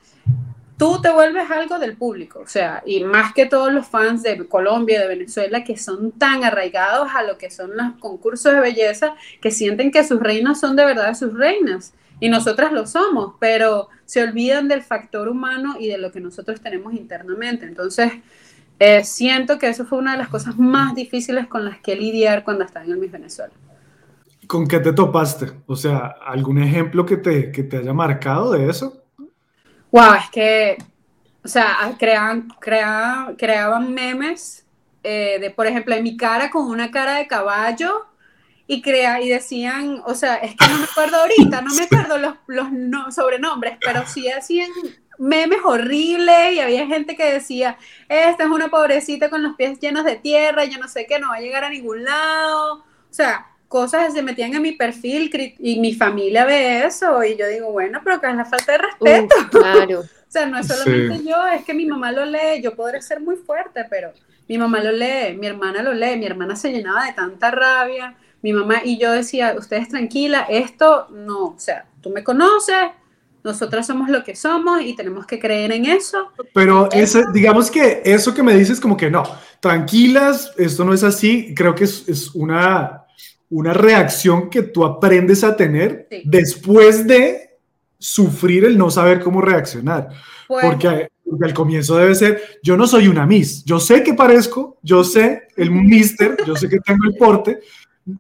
[0.80, 2.40] tú te vuelves algo del público.
[2.40, 6.42] O sea, y más que todos los fans de Colombia, de Venezuela, que son tan
[6.42, 10.76] arraigados a lo que son los concursos de belleza, que sienten que sus reinas son
[10.76, 11.92] de verdad sus reinas.
[12.18, 16.62] Y nosotras lo somos, pero se olvidan del factor humano y de lo que nosotros
[16.62, 17.66] tenemos internamente.
[17.66, 18.12] Entonces,
[18.78, 22.42] eh, siento que eso fue una de las cosas más difíciles con las que lidiar
[22.42, 23.52] cuando estaba en el Miss Venezuela.
[24.46, 25.52] ¿Con qué te topaste?
[25.66, 28.99] O sea, ¿algún ejemplo que te, que te haya marcado de eso?
[29.92, 30.78] Wow, es que,
[31.44, 34.66] o sea, creaban, creaban, creaban memes
[35.02, 38.06] eh, de, por ejemplo, en mi cara con una cara de caballo
[38.66, 42.18] y, crea, y decían, o sea, es que no me acuerdo ahorita, no me acuerdo
[42.18, 44.70] los, los no- sobrenombres, pero sí hacían
[45.18, 50.04] memes horribles y había gente que decía, esta es una pobrecita con los pies llenos
[50.04, 52.76] de tierra, yo no sé qué, no va a llegar a ningún lado.
[52.78, 55.30] O sea, cosas se metían en mi perfil
[55.60, 58.78] y mi familia ve eso y yo digo, bueno, pero que es la falta de
[58.78, 59.34] respeto.
[59.38, 60.00] Uf, claro.
[60.00, 63.20] O sea, no es solamente yo, es que mi mamá lo lee, yo podré ser
[63.20, 64.10] muy fuerte, pero
[64.48, 68.16] mi mamá lo lee, mi hermana lo lee, mi hermana se llenaba de tanta rabia,
[68.42, 72.90] mi mamá y yo decía, ustedes tranquila, esto no, o sea, tú me conoces,
[73.44, 76.32] nosotras somos lo que somos y tenemos que creer en eso.
[76.52, 79.22] Pero ese, digamos que eso que me dices como que no,
[79.60, 83.04] tranquilas, esto no es así, creo que es, es una,
[83.50, 86.22] una reacción que tú aprendes a tener Sí.
[86.24, 87.58] después de
[87.98, 90.08] sufrir el no saber cómo reaccionar.
[90.48, 94.14] Pues, Porque, porque al comienzo debe ser, yo no soy una Miss, yo sé que
[94.14, 97.60] parezco, yo sé el Mister, yo sé que tengo el porte,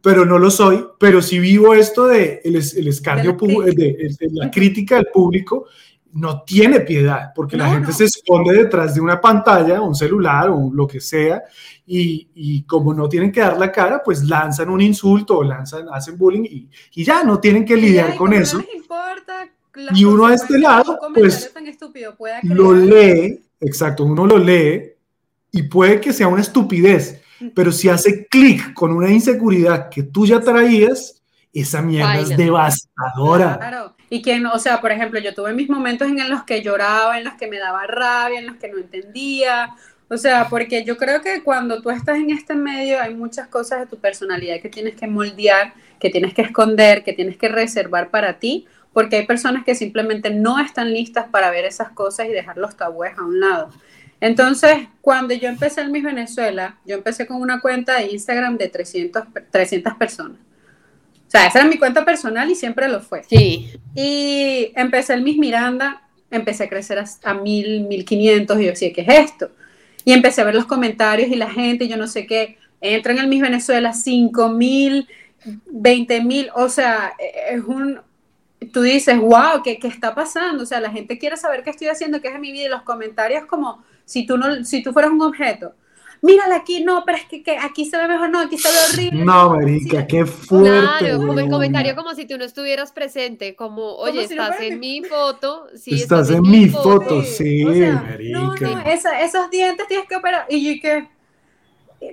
[0.02, 3.82] pero no lo soy, pero si vivo esto de el, el escarnio, De la crítica.
[3.82, 5.66] de, de la crítica del público,
[6.12, 7.94] no tiene piedad, porque la gente no.
[7.94, 11.42] se esconde detrás de una pantalla, un celular o lo que sea,
[11.92, 15.88] y, y como no tienen que dar la cara, pues lanzan un insulto o lanzan,
[15.92, 18.58] hacen bullying y, y ya no tienen que lidiar con como no eso.
[18.58, 23.40] les importa las Y uno a este de lado, pues, tan estúpido pueda lo lee,
[23.58, 24.92] exacto, uno lo lee
[25.50, 27.22] y puede que sea una estupidez,
[27.56, 31.20] pero si hace clic con una inseguridad que tú ya traías,
[31.52, 33.58] esa mierda es devastadora.
[33.58, 33.96] Claro.
[34.08, 37.24] Y quien, o sea, por ejemplo, yo tuve mis momentos en los que lloraba, en
[37.24, 39.74] los que me daba rabia, en los que no entendía.
[40.12, 43.78] O sea, porque yo creo que cuando tú estás en este medio hay muchas cosas
[43.80, 48.10] de tu personalidad que tienes que moldear, que tienes que esconder, que tienes que reservar
[48.10, 52.30] para ti, porque hay personas que simplemente no están listas para ver esas cosas y
[52.32, 53.70] dejar los tabúes a un lado.
[54.20, 58.68] Entonces, cuando yo empecé en Miss Venezuela, yo empecé con una cuenta de Instagram de
[58.68, 60.38] 300, per- 300 personas.
[60.38, 63.22] O sea, esa era mi cuenta personal y siempre lo fue.
[63.22, 63.70] Sí.
[63.94, 68.70] Y empecé el Miss Miranda, empecé a crecer a, a mil, mil quinientos, y yo
[68.70, 69.52] decía, ¿qué es esto?
[70.04, 73.18] Y empecé a ver los comentarios y la gente, yo no sé qué, entra en
[73.18, 75.08] el Miss Venezuela cinco mil,
[75.66, 77.14] veinte mil, o sea,
[77.50, 78.00] es un,
[78.72, 80.62] tú dices, wow, ¿qué, ¿qué está pasando?
[80.62, 82.82] O sea, la gente quiere saber qué estoy haciendo, qué es mi vida, y los
[82.82, 85.74] comentarios como si tú, no, si tú fueras un objeto.
[86.22, 88.74] Mírala aquí, no, pero es que, que aquí se ve mejor, no, aquí se ve
[88.92, 89.24] horrible.
[89.24, 90.68] No, marica, qué fuerte.
[91.00, 94.78] Claro, como el comentario como si tú no estuvieras presente, como, oye, si estás en
[94.80, 98.38] mi- foto, sí, Estás en mi foto, Sí, sí, o sea, marica.
[98.38, 100.44] No, no, esa- esos dientes tienes que operar.
[100.50, 101.08] Y yo que.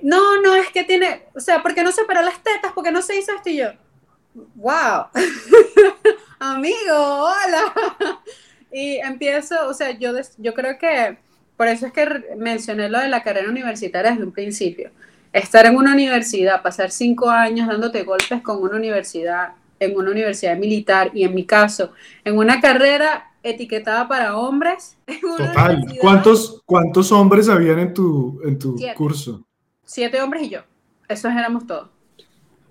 [0.02, 1.24] No, no, es que tiene.
[1.34, 3.68] O sea, porque no se operó las tetas, porque no se hizo esto y yo.
[4.54, 5.06] ¡Wow!
[6.38, 7.74] Amigo, hola.
[8.72, 11.18] y empiezo, o sea, yo, des- yo creo que.
[11.58, 12.06] Por eso es que
[12.38, 14.90] mencioné lo de la carrera universitaria desde un principio.
[15.32, 20.56] Estar en una universidad, pasar cinco años dándote golpes con una universidad, en una universidad
[20.56, 21.92] militar y en mi caso,
[22.24, 24.96] en una carrera etiquetada para hombres.
[25.06, 25.70] en una Total.
[25.74, 28.94] universidad, ¿Cuántos, ¿Cuántos hombres habían en tu, en tu Siete.
[28.94, 29.44] curso?
[29.84, 30.60] Siete hombres y yo.
[31.08, 31.90] Esos éramos todos.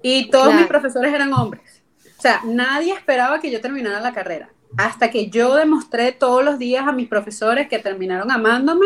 [0.01, 0.59] Y todos Claro.
[0.59, 1.83] mis profesores eran hombres.
[2.17, 4.49] O sea, nadie esperaba que yo terminara la carrera.
[4.75, 8.85] Hasta que yo demostré todos los días a mis profesores que terminaron amándome,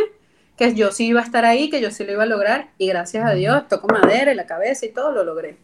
[0.58, 2.88] que yo sí iba a estar ahí, que yo sí lo iba a lograr, y
[2.88, 5.58] gracias a Dios, toco madera en la cabeza y todo, lo logré.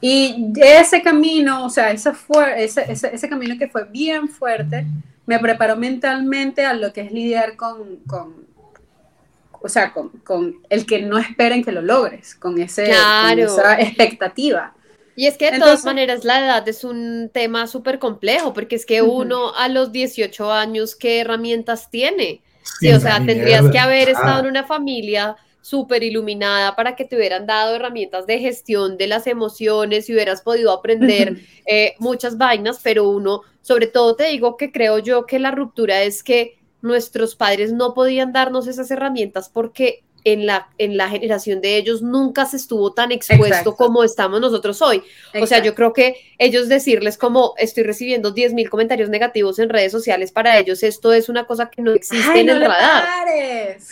[0.00, 4.86] Y ese camino, o sea, ese, fue, ese, ese, ese camino que fue bien fuerte,
[5.26, 8.46] me preparó mentalmente a lo que es lidiar con, con
[9.66, 13.46] o sea, con, con, el que no esperen que lo logres, con, ese, Claro.
[13.46, 14.74] con esa expectativa.
[15.16, 18.76] Y es que de Entonces- todas maneras la edad es un tema súper complejo, porque
[18.76, 22.42] es que uno a los 18 años, ¿qué herramientas tiene?
[22.80, 23.70] Sí, o sea, tendrías mierda.
[23.70, 24.40] que haber estado Ah.
[24.40, 29.26] en una familia súper iluminada para que te hubieran dado herramientas de gestión de las
[29.26, 34.70] emociones y hubieras podido aprender eh, muchas vainas, pero uno, sobre todo te digo que
[34.70, 40.04] creo yo que la ruptura es que nuestros padres no podían darnos esas herramientas porque
[40.26, 43.76] en la, en la generación de ellos nunca se estuvo tan expuesto Exacto.
[43.76, 45.04] como estamos nosotros hoy.
[45.40, 49.68] O sea, yo creo que ellos decirles como estoy recibiendo 10 mil comentarios negativos en
[49.68, 52.60] redes sociales, para ellos esto es una cosa que no existe Ay, en no el
[52.62, 53.04] radar.
[53.04, 53.88] pares.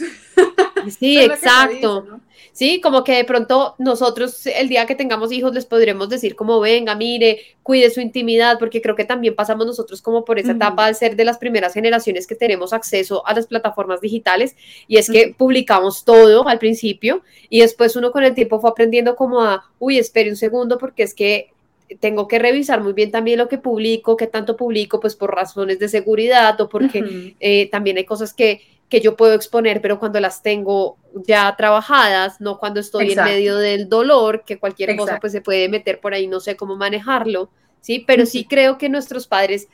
[0.99, 2.01] Sí, exacto.
[2.01, 2.21] dice, ¿no?
[2.55, 6.61] Sí, como que de pronto nosotros el día que tengamos hijos les podremos decir como
[6.61, 10.87] venga, mire, cuide su intimidad, porque creo que también pasamos nosotros como por esa etapa
[10.87, 14.55] de ser de las primeras generaciones que tenemos acceso a las plataformas digitales
[14.87, 19.17] y es que publicamos todo al principio y después uno con el tiempo fue aprendiendo
[19.17, 21.54] como a, uy, espere un segundo porque es que
[22.01, 25.79] tengo que revisar muy bien también lo que publico, qué tanto publico, pues por razones
[25.79, 30.21] de seguridad o porque eh, también hay cosas que, que yo puedo exponer, pero cuando
[30.21, 33.31] las tengo ya trabajadas, no cuando estoy Exacto.
[33.31, 36.57] en medio del dolor, que cualquier cosa pues se puede meter por ahí, no sé
[36.57, 38.05] cómo manejarlo, ¿sí?
[38.07, 39.69] Pero sí creo que nuestros padres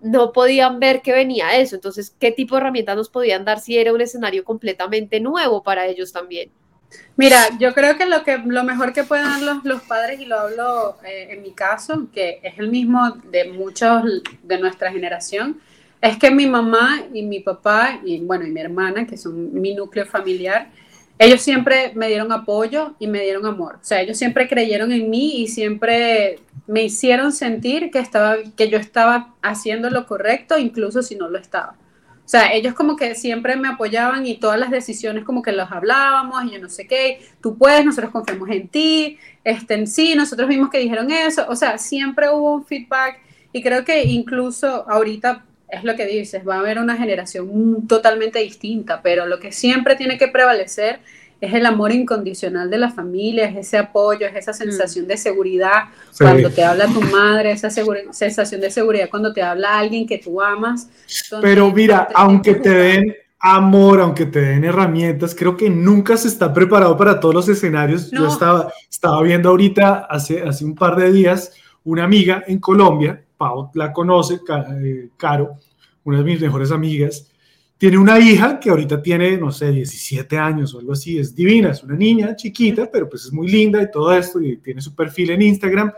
[0.00, 3.78] no podían ver que venía eso, entonces, ¿qué tipo de herramientas nos podían dar si
[3.78, 6.50] era un escenario completamente nuevo para ellos también?
[7.16, 10.24] Mira, yo creo que lo que lo mejor que pueden dar los, los padres, y
[10.24, 14.04] lo hablo eh, en mi caso, que es el mismo de muchos
[14.42, 15.60] de nuestra generación,
[16.00, 19.74] es que mi mamá y mi papá, y bueno, y mi hermana, que son mi
[19.74, 20.70] núcleo familiar,
[21.18, 23.78] ellos siempre me dieron apoyo y me dieron amor.
[23.82, 28.68] O sea, ellos siempre creyeron en mí y siempre me hicieron sentir que, estaba, que
[28.68, 31.74] yo estaba haciendo lo correcto, incluso si no lo estaba.
[32.28, 35.72] O sea, ellos como que siempre me apoyaban y todas las decisiones como que los
[35.72, 40.14] hablábamos y yo no sé qué, tú puedes, nosotros confiamos en ti, este, en sí,
[40.14, 43.18] nosotros vimos que dijeron eso, o sea, siempre hubo un feedback
[43.50, 48.40] y creo que incluso ahorita es lo que dices, va a haber una generación totalmente
[48.40, 51.00] distinta, pero lo que siempre tiene que prevalecer
[51.40, 55.84] es el amor incondicional de la familia, es ese apoyo, es esa sensación de seguridad
[56.10, 56.24] Sí.
[56.24, 60.40] cuando te habla tu madre, esa sensación de seguridad cuando te habla alguien que tú
[60.40, 60.88] amas.
[61.40, 66.52] Pero mira, aunque te den amor, aunque te den herramientas, creo que nunca se está
[66.52, 68.10] preparado para todos los escenarios.
[68.10, 71.52] Yo estaba, estaba viendo ahorita, hace, hace un par de días,
[71.84, 74.40] una amiga en Colombia, Pau la conoce,
[74.82, 75.52] eh, Caro,
[76.02, 77.30] una de mis mejores amigas,
[77.78, 81.70] tiene una hija que ahorita tiene, no sé, 17 años o algo así, es divina,
[81.70, 84.94] es una niña chiquita, pero pues es muy linda y todo esto, y tiene su
[84.94, 85.92] perfil en Instagram.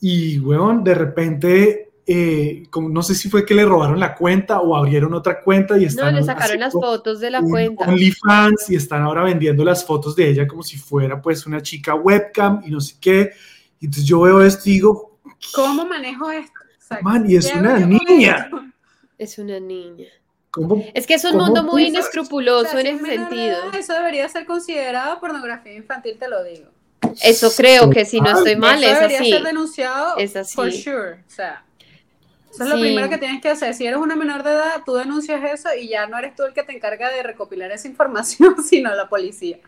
[0.00, 4.60] Y, weón, de repente, eh, como, no sé si fue que le robaron la cuenta
[4.60, 7.88] o abrieron otra cuenta y No, están le sacaron las fotos de la un cuenta.
[7.88, 11.94] OnlyFans y están ahora vendiendo las fotos de ella como si fuera pues una chica
[11.94, 13.30] webcam y no sé qué.
[13.80, 15.12] Y entonces yo veo esto y digo,
[15.54, 16.52] ¿Cómo manejo esto?
[17.02, 18.50] Man, y es ¿Qué una niña.
[19.16, 20.06] Es una niña.
[20.52, 20.84] ¿Cómo?
[20.94, 21.84] Es que es un ¿Cómo mundo muy?
[21.84, 23.56] O inescrupuloso sea, en si ese sentido.
[23.76, 26.68] Eso debería ser considerado pornografía infantil, te lo digo.
[27.22, 29.30] Eso creo que si no estoy mal, eso es debería así.
[29.32, 30.54] ser denunciado Es así.
[30.54, 31.12] for sure.
[31.26, 31.64] O sea,
[32.52, 33.72] eso es lo primero que tienes que hacer.
[33.74, 36.52] Si eres una menor de edad, tú denuncias eso y ya no eres tú el
[36.52, 39.58] que te encarga de recopilar esa información, sino la policía.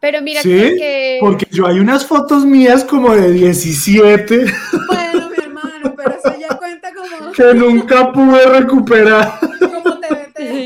[0.00, 0.50] Pero mira ¿Sí?
[0.50, 4.44] que, que- Porque yo hay unas fotos mías como de 17
[4.88, 9.38] Bueno, mi hermano, pero eso ya cuenta como, que nunca pude recuperar.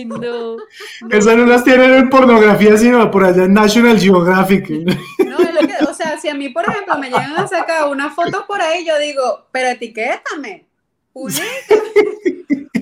[0.08, 0.56] no.
[1.10, 4.68] Esas no las tienen en pornografía, sino por allá en National Geographic.
[5.26, 7.88] No, es lo que, o sea, si a mí, por ejemplo, me llegan a sacar
[7.90, 10.64] una foto por ahí, yo digo, pero etiquétame,
[11.12, 11.46] publícame,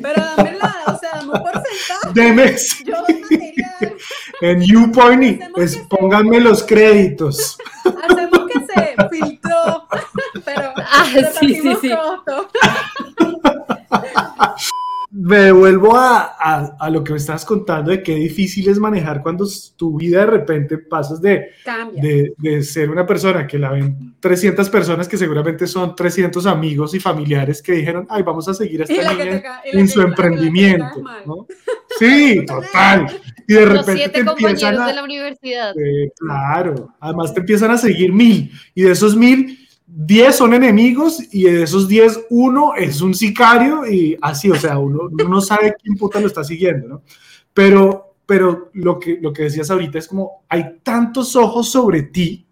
[0.01, 3.97] pero dame la, o sea, dame un porcentaje, Deme yo material,
[4.41, 7.59] en YouPorn, pues pónganme los créditos.
[7.85, 9.89] hacemos que se filtró,
[10.45, 11.07] pero Ah,
[11.41, 11.91] sí, sí, sí.
[11.91, 12.47] costos.
[15.17, 19.23] Me devuelvo a, a- a lo que me estabas contando de qué difícil es manejar
[19.23, 19.47] cuando
[19.77, 21.51] tu vida de repente pasas de,
[22.03, 26.95] de, de ser una persona que la ven 300 personas que seguramente son 300 amigos
[26.95, 29.81] y familiares que dijeron, ay, vamos a seguir a esta niña te ca- y la
[29.81, 31.05] en que- su que te emprendimiento.
[31.99, 33.07] Sí, total.
[33.47, 34.87] Y de Los repente te siete empiezan compañeros a...
[34.89, 35.75] de la universidad.
[35.79, 39.64] Eh, claro, además te empiezan a seguir mil y de esos mil
[39.97, 44.77] 10 son enemigos y de esos 10, uno es un sicario y así, o sea,
[44.79, 47.03] uno, no sabe quién puta lo está siguiendo, ¿no?
[47.53, 52.45] Pero, pero lo, que, lo que decías ahorita es como, hay tantos ojos sobre ti,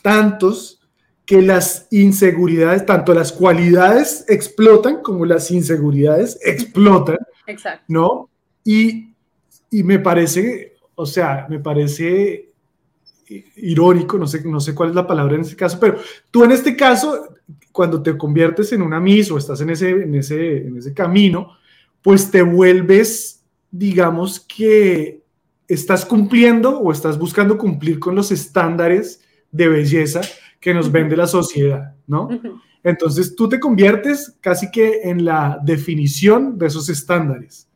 [0.00, 0.80] tantos,
[1.26, 7.84] que las inseguridades, tanto las cualidades explotan como las inseguridades explotan, Exacto.
[7.86, 8.30] ¿no?
[8.64, 9.14] Y,
[9.70, 12.49] y me parece, o sea, me parece
[13.56, 15.98] irónico, no sé, no sé cuál es la palabra en este caso, pero
[16.30, 17.34] tú en este caso,
[17.72, 21.56] cuando te conviertes en una Miss o estás en ese, en ese, en ese camino,
[22.02, 25.22] pues te vuelves, digamos que
[25.68, 30.20] estás cumpliendo o estás buscando cumplir con los estándares de belleza
[30.58, 32.28] que nos vende la sociedad, ¿no?
[32.82, 37.68] Entonces tú te conviertes casi que en la definición de esos estándares.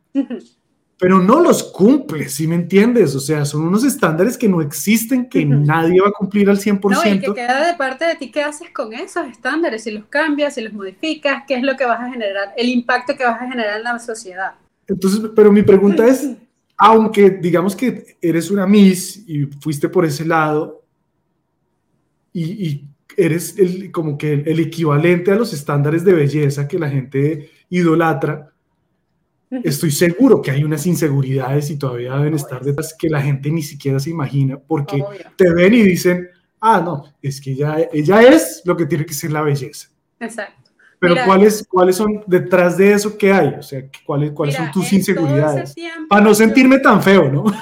[0.98, 3.14] Pero no los cumple, ¿sí me entiendes?
[3.14, 5.54] O sea, son unos estándares que no existen, que Ujú.
[5.54, 6.90] nadie va a cumplir al 100%.
[6.90, 10.04] No, y que queda de parte de ti qué haces con esos estándares, si los
[10.07, 13.40] cambias, si los modificas, qué es lo que vas a generar, el impacto que vas
[13.40, 14.52] a generar en la sociedad.
[14.87, 16.30] Entonces, pero mi pregunta es,
[16.76, 20.83] aunque digamos que eres una Miss y fuiste por ese lado
[22.33, 26.90] y, y eres el, como que el, equivalente a los estándares de belleza que la
[26.90, 28.53] gente idolatra,
[29.50, 33.62] estoy seguro que hay unas inseguridades y todavía deben estar detrás que la gente ni
[33.62, 35.20] siquiera se imagina porque Obvio.
[35.37, 36.28] te ven y dicen,
[36.61, 39.88] ah, no, es que ella, ella es lo que tiene que ser la belleza.
[40.20, 40.70] Exacto.
[40.98, 43.48] Pero Mira, ¿cuáles, ¿cuáles son detrás de eso que hay?
[43.59, 45.74] O sea, ¿cuáles, cuáles Mira, son tus inseguridades?
[45.74, 47.44] tiempo, Para no sentirme tan feo, ¿no?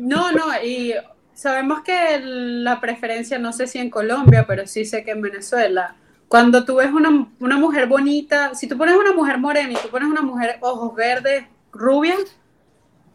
[0.00, 0.92] No, no, y
[1.34, 5.94] sabemos que la preferencia, no sé si en Colombia, pero sí sé que en Venezuela,
[6.30, 9.90] cuando tú ves una, una mujer bonita, si tú pones una mujer morena y tú
[9.90, 12.16] pones una mujer ojos verdes, rubia,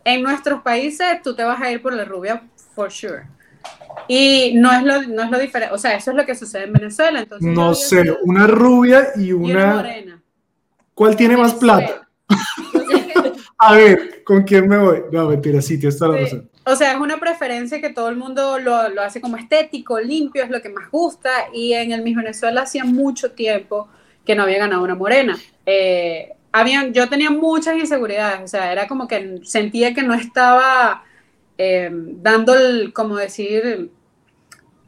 [0.04, 2.44] en nuestros países tú te vas a ir por la rubia,
[2.76, 3.24] for sure.
[4.10, 6.66] Y no es lo, no es lo diferente, o sea, eso es lo que sucede
[6.66, 7.20] en Venezuela.
[7.22, 9.76] Entonces No sé, una rubia y y una una...
[9.78, 10.24] morena.
[10.94, 12.10] ¿Cuál tiene más plata?
[12.74, 13.14] Entonces,
[13.58, 15.04] A ver, ¿con quién me voy?
[15.12, 16.24] No, mentira, sí, tienes toda la Sí.
[16.26, 16.50] razón.
[16.68, 20.44] O sea, es una preferencia que todo el mundo lo, lo hace como estético, limpio,
[20.44, 21.30] es lo que más gusta.
[21.54, 23.88] Y en el Miss Venezuela hacía mucho tiempo
[24.26, 25.38] que no había ganado una morena.
[25.66, 31.04] Eh, habían, yo tenía muchas inseguridades, o sea, era como que sentía que no estaba
[31.58, 33.92] eh, dando el, como decir,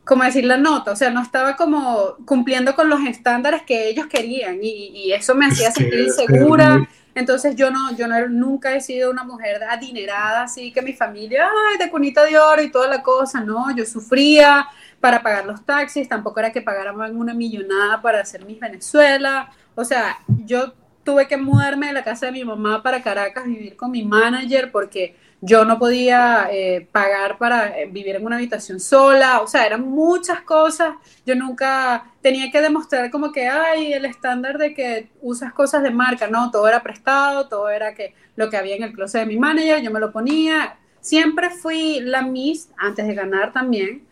[0.04, 4.08] como decir la nota, o sea, no estaba como cumpliendo con los estándares que ellos
[4.08, 6.88] querían y, y eso me hacía sentir insegura.
[7.18, 11.50] Entonces yo no, yo no, nunca he sido una mujer adinerada, así que mi familia,
[11.68, 14.68] ay, de cunita de oro y toda la cosa, no, yo sufría
[15.02, 19.84] para pagar los taxis, tampoco era que pagaran una millonada para hacer mis Venezuela, o
[19.84, 23.90] sea, yo tuve que mudarme de la casa de mi mamá para Caracas, vivir con
[23.90, 29.42] mi manager porque yo no podía eh, pagar para eh, vivir en una habitación sola,
[29.42, 30.96] o sea, eran muchas cosas,
[31.26, 35.92] yo nunca tenía que demostrar como que, ay, el estándar de que usas cosas de
[35.92, 39.28] marca, no, todo era prestado, todo era que lo que había en el closet de
[39.28, 44.08] mi manager, yo me lo ponía, siempre fui la Miss, antes de ganar también,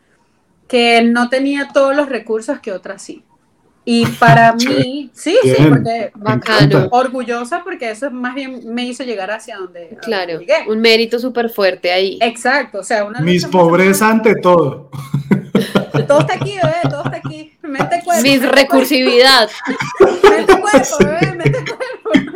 [0.67, 3.23] que no tenía todos los recursos que otras sí.
[3.85, 6.87] Y para mí, sí, sí, porque Me Bacano.
[6.91, 10.65] orgullosa porque eso más bien me hizo llegar hacia donde, Claro, llegué.
[10.67, 12.17] un mérito súper fuerte ahí.
[12.21, 14.89] Exacto, o sea, una Mis pobreza ante todo.
[16.07, 17.53] Todo está aquí, bebé, todo está aquí.
[17.61, 18.21] Mente cuerpo.
[18.23, 19.49] Mis recursividad.
[19.97, 22.34] cuerpo, Mente cuerpo, bebé, mente cuerpo.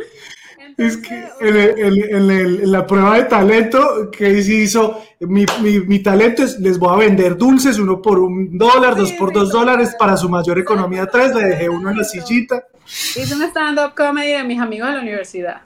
[0.79, 5.45] Es que en, el- en- el- en la prueba de talento que sí hizo, mi,
[5.61, 9.33] mi- mi talento es, les voy a vender dulces, uno por un dólar, dos por
[9.33, 12.63] dos dólares, para su mayor economía tres, le dejé uno en la sillita.
[12.85, 15.61] hice un stand-up comedy de mis amigos de la universidad.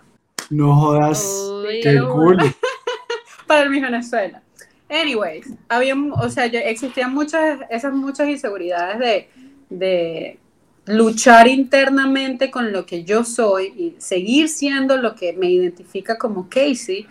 [0.49, 1.23] No jodas,
[1.63, 1.79] Uy.
[1.81, 2.37] qué cool.
[3.47, 4.41] para el Miss Venezuela.
[4.89, 9.29] Anyways, había, o sea, yo- existían muchas, esas muchas inseguridades de,
[9.69, 10.39] de
[10.85, 16.49] luchar internamente con lo que yo soy y seguir siendo lo que me identifica como
[16.49, 17.07] Casey,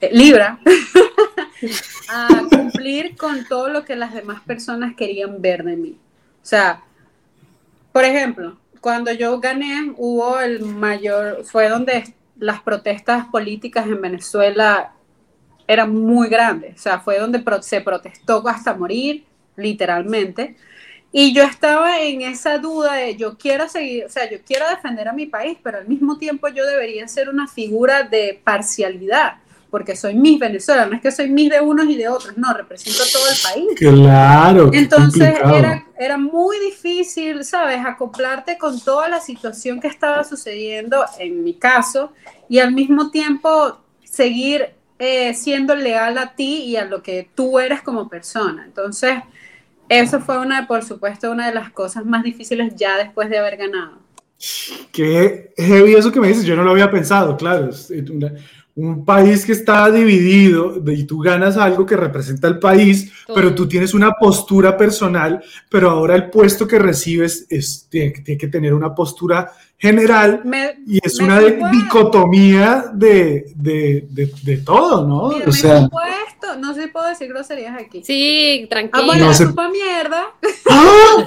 [0.00, 0.60] eh, Libra,
[2.08, 5.98] a cumplir con todo lo que las demás personas querían ver de mí.
[6.42, 6.82] O sea,
[7.92, 14.94] por ejemplo, cuando yo gané, hubo el mayor, fue donde las protestas políticas en Venezuela
[15.68, 19.24] eran muy grandes, o sea, fue donde se protestó hasta morir,
[19.56, 20.56] literalmente.
[21.14, 25.08] Y yo estaba en esa duda de yo quiero seguir, o sea, yo quiero defender
[25.08, 29.34] a mi país, pero al mismo tiempo yo debería ser una figura de parcialidad,
[29.70, 32.54] porque soy Miss Venezuela, no es que soy Miss de unos y de otros, no,
[32.54, 33.78] represento todo el país.
[33.78, 37.80] Claro, Entonces era, era muy difícil, ¿sabes?
[37.84, 42.12] Acoplarte con toda la situación que estaba sucediendo en mi caso
[42.48, 47.58] y al mismo tiempo seguir eh, siendo leal a ti y a lo que tú
[47.58, 48.64] eres como persona.
[48.64, 49.14] Entonces,
[50.00, 53.56] eso fue una, por supuesto, una de las cosas más difíciles ya después de haber
[53.56, 53.98] ganado.
[54.90, 57.70] Qué heavy eso que me dices, yo no lo había pensado, claro.
[58.12, 58.32] Una-
[58.74, 63.36] un país que está dividido y tú ganas algo que representa al país, Todo.
[63.36, 68.38] pero tú tienes una postura personal, pero ahora el puesto que recibes es, tiene, tiene
[68.38, 75.04] que tener una postura general Me, y es una dicotomía de, de, de, de todo,
[75.06, 75.28] ¿no?
[75.30, 75.88] Mira, o me sea,
[76.28, 78.02] esto, no sé si puedo decir groserías aquí.
[78.04, 79.12] Sí, tranquilo.
[79.14, 80.26] No me se- mierda.
[80.70, 81.26] ¡Ah!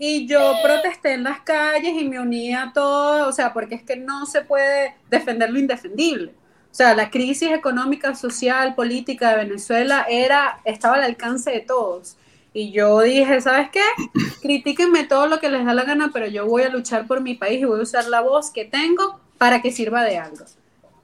[0.00, 3.82] Y yo protesté en las calles y me uní a todo, o sea, porque es
[3.82, 6.30] que no se puede defender lo indefendible.
[6.70, 12.16] O sea, la crisis económica, social, política de Venezuela era, estaba al alcance de todos.
[12.58, 13.82] Y yo dije, ¿sabes qué?
[14.42, 17.34] Critíquenme todo lo que les da la gana, pero yo voy a luchar por mi
[17.34, 20.44] país y voy a usar la voz que tengo para que sirva de algo.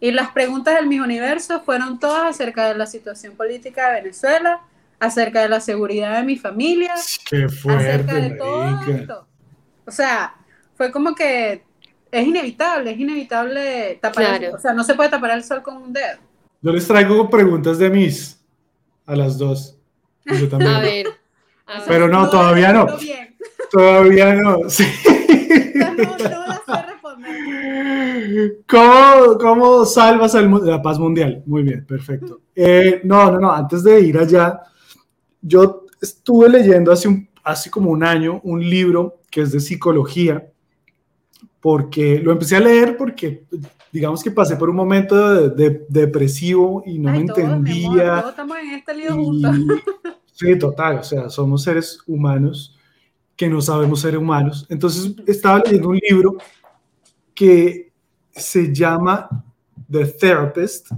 [0.01, 4.63] Y las preguntas del Mis Universo fueron todas acerca de la situación política de Venezuela,
[4.99, 6.93] acerca de la seguridad de mi familia,
[7.29, 8.97] Qué fuerte, acerca de todo marica.
[8.99, 9.27] esto.
[9.87, 10.35] O sea,
[10.77, 11.63] fue como que
[12.11, 14.57] es inevitable, es inevitable tapar, el- Claro.
[14.57, 16.19] o sea, no se puede tapar el sol con un dedo.
[16.63, 18.41] Yo les traigo preguntas de mis
[19.07, 19.77] a las dos.
[20.25, 20.73] Yo también.
[20.75, 21.07] A ver.
[21.67, 21.83] A ver.
[21.89, 22.87] Pero no, todavía no.
[23.71, 24.59] Todavía no.
[24.69, 24.85] Sí.
[25.75, 26.05] No.
[28.69, 31.43] ¿Cómo, cómo salvas al mu- la paz mundial?
[31.47, 32.41] Muy bien, perfecto.
[32.55, 34.61] Eh, no, no, no, antes de ir allá,
[35.41, 40.47] yo estuve leyendo hace, un, hace como un año un libro que es de psicología,
[41.61, 43.45] porque lo empecé a leer porque
[43.93, 47.45] digamos que pasé por un momento de, de- depresivo y no Ay, me todos, mi
[47.45, 48.17] amor, entendía.
[48.21, 49.57] todos estamos en este lío juntos.
[50.35, 52.76] sí, total, o sea, somos seres humanos
[53.37, 54.66] que no sabemos ser humanos.
[54.70, 56.37] Entonces estaba leyendo un libro
[57.35, 57.93] que
[58.30, 59.28] se llama
[59.91, 60.89] The Therapist,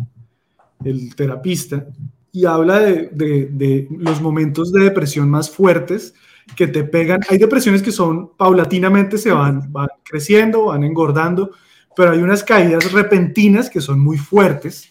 [0.84, 1.86] el terapista,
[2.32, 6.14] y habla de, de- de los momentos de depresión más fuertes
[6.56, 7.20] que te pegan.
[7.30, 11.52] Hay depresiones que son paulatinamente, se van, van creciendo, van engordando,
[11.96, 14.90] pero hay unas caídas repentinas que son muy fuertes.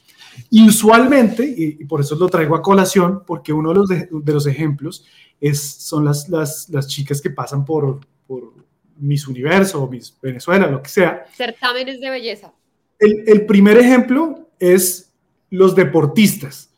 [0.49, 4.09] Y usualmente, y, y por eso lo traigo a colación, porque uno de los, de,
[4.11, 5.05] de los ejemplos
[5.39, 8.53] es, son las, las, las chicas que pasan por, por
[8.97, 11.25] Miss Universo o Miss Venezuela, lo que sea.
[11.35, 12.53] Certámenes de belleza.
[12.99, 15.11] El, el primer ejemplo es
[15.49, 16.73] los deportistas.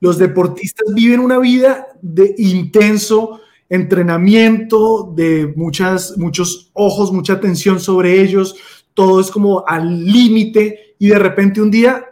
[0.00, 8.20] Los deportistas viven una vida de intenso entrenamiento, de muchas, muchos ojos, mucha atención sobre
[8.20, 8.56] ellos,
[8.94, 12.04] todo es como al límite y de repente un día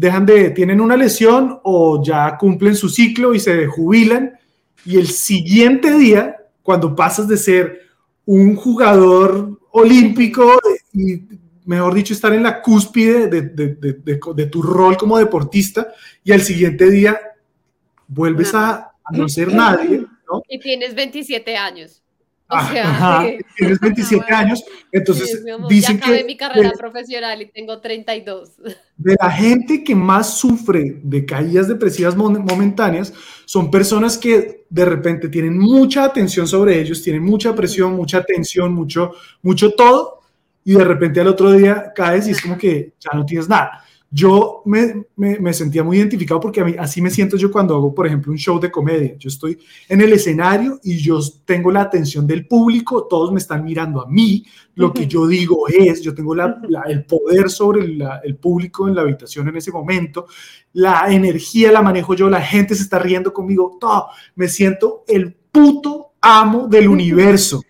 [0.00, 4.32] dejan de, tienen una lesión o ya cumplen su ciclo y se jubilan
[4.86, 7.82] y el siguiente día, cuando pasas de ser
[8.24, 10.58] un jugador olímpico
[10.94, 11.20] y
[11.66, 15.88] mejor dicho, estar en la cúspide de, de, de, de, de tu rol como deportista
[16.24, 17.20] y al siguiente día
[18.08, 20.42] vuelves a, a no ser nadie, ¿no?
[20.48, 22.02] Y tienes 27 años.
[22.52, 23.38] O Ah, sea, ajá, sí.
[23.56, 24.36] tienes 27 Ah, bueno.
[24.48, 28.50] años, entonces amor, dicen ya acabé que mi carrera de, profesional y tengo 32.
[28.96, 33.12] de la gente que más sufre de caídas depresivas momentáneas
[33.44, 38.74] son personas que de repente tienen mucha atención sobre ellos, tienen mucha presión, mucha tensión,
[38.74, 40.20] mucho, mucho todo,
[40.64, 43.84] y de repente al otro día caes y es como que ya no tienes nada.
[44.12, 47.76] Yo me, me, me sentía muy identificado porque a mí, así me siento yo cuando
[47.76, 49.14] hago, por ejemplo, un show de comedia.
[49.16, 49.56] Yo estoy
[49.88, 54.08] en el escenario y yo tengo la atención del público, todos me están mirando a
[54.08, 54.44] mí,
[54.74, 58.88] lo que yo digo es, yo tengo la, la, el poder sobre la, el público
[58.88, 60.26] en la habitación en ese momento,
[60.72, 65.34] la energía la manejo yo, la gente se está riendo conmigo, todo, me siento el
[65.34, 67.62] puto amo del universo.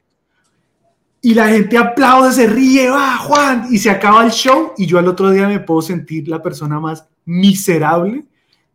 [1.22, 4.98] Y la gente aplaude, se ríe, va Juan, y se acaba el show y yo
[4.98, 8.24] al otro día me puedo sentir la persona más miserable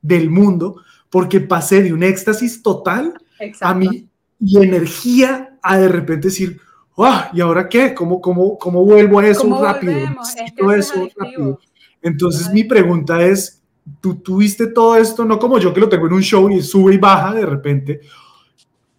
[0.02, 3.66] del mundo porque pasé de un éxtasis total Exacto.
[3.66, 4.08] a mí
[4.40, 6.60] y energía a de repente decir,
[6.98, 7.94] ah, ¿y ahora qué?
[7.94, 9.94] ¿Cómo, cómo, cómo vuelvo a eso ¿Cómo rápido?
[9.94, 11.60] Es que eso es rápido.
[12.02, 13.64] Entonces mi pregunta es,
[14.00, 15.26] ¿tú tuviste todo esto?
[15.26, 18.02] No como yo que lo tengo en un show y sube y baja de repente.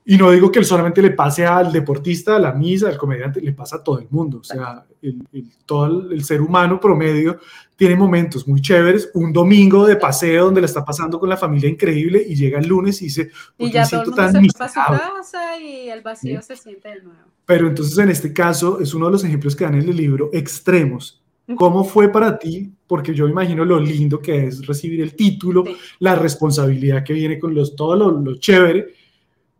[0.08, 3.52] Y no digo que solamente le pase al deportista, a la misa, al comediante, le
[3.52, 4.38] pasa a todo el mundo.
[4.38, 7.40] O sea, el, el, todo el, ser humano promedio
[7.74, 9.10] tiene momentos muy chéveres.
[9.14, 12.68] Un domingo de paseo donde la está pasando con la familia increíble y llega el
[12.68, 14.98] lunes y dice, y ya me todo el mundo tan se fue a su miserable?".
[15.16, 17.18] casa y el vacío se siente de nuevo.
[17.44, 20.30] Pero entonces en este caso es uno de los ejemplos que dan en el libro
[20.32, 21.20] extremos.
[21.56, 22.72] ¿Cómo fue para ti?
[22.86, 25.76] Porque yo me imagino lo lindo que es recibir el título, Sí.
[26.00, 28.88] la responsabilidad que viene con los, todo lo, lo chévere,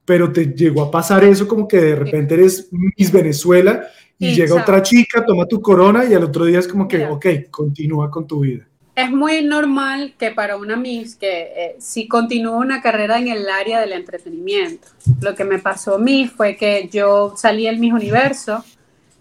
[0.06, 3.86] pero te llegó a pasar eso como que de repente eres Miss Venezuela
[4.18, 7.12] y llega otra chica, toma tu corona y al otro día es como que, Mira.
[7.12, 8.64] ok, continúa con tu vida.
[8.94, 13.46] es muy normal que para una Miss, que eh, si continúa una carrera en el
[13.50, 14.88] área del entretenimiento,
[15.20, 18.64] lo que me pasó a mí fue que yo salí del Miss Universo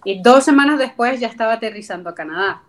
[0.05, 2.61] y dos semanas después ya estaba aterrizando a Canadá,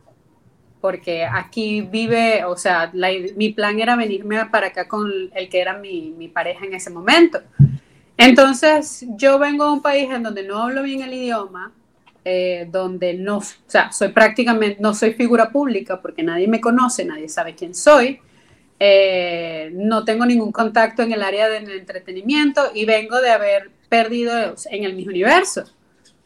[0.81, 5.61] porque aquí vive, o sea, la- mi plan era venirme para acá con el que
[5.61, 7.41] era mi, mi pareja en ese momento.
[8.19, 11.73] Entonces, yo vengo a un país en donde no hablo bien el idioma,
[12.25, 17.05] eh, donde no, o sea, soy prácticamente, no soy figura pública porque nadie me conoce,
[17.05, 18.19] nadie sabe quién soy,
[18.81, 24.33] eh, no tengo ningún contacto en el área del entretenimiento y vengo de haber perdido
[24.71, 25.65] en el mismo universo.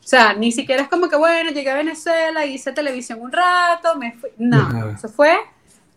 [0.03, 3.97] O sea, ni siquiera es como que, bueno, llegué a Venezuela, hice televisión un rato,
[3.97, 4.30] me fui.
[4.38, 4.93] No, Ajá.
[4.97, 5.36] eso fue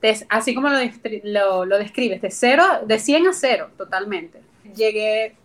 [0.02, 0.78] de- así como lo,
[1.24, 4.42] lo, lo describes, de cero, de 100 a cero, totalmente.
[4.76, 5.36] Llegué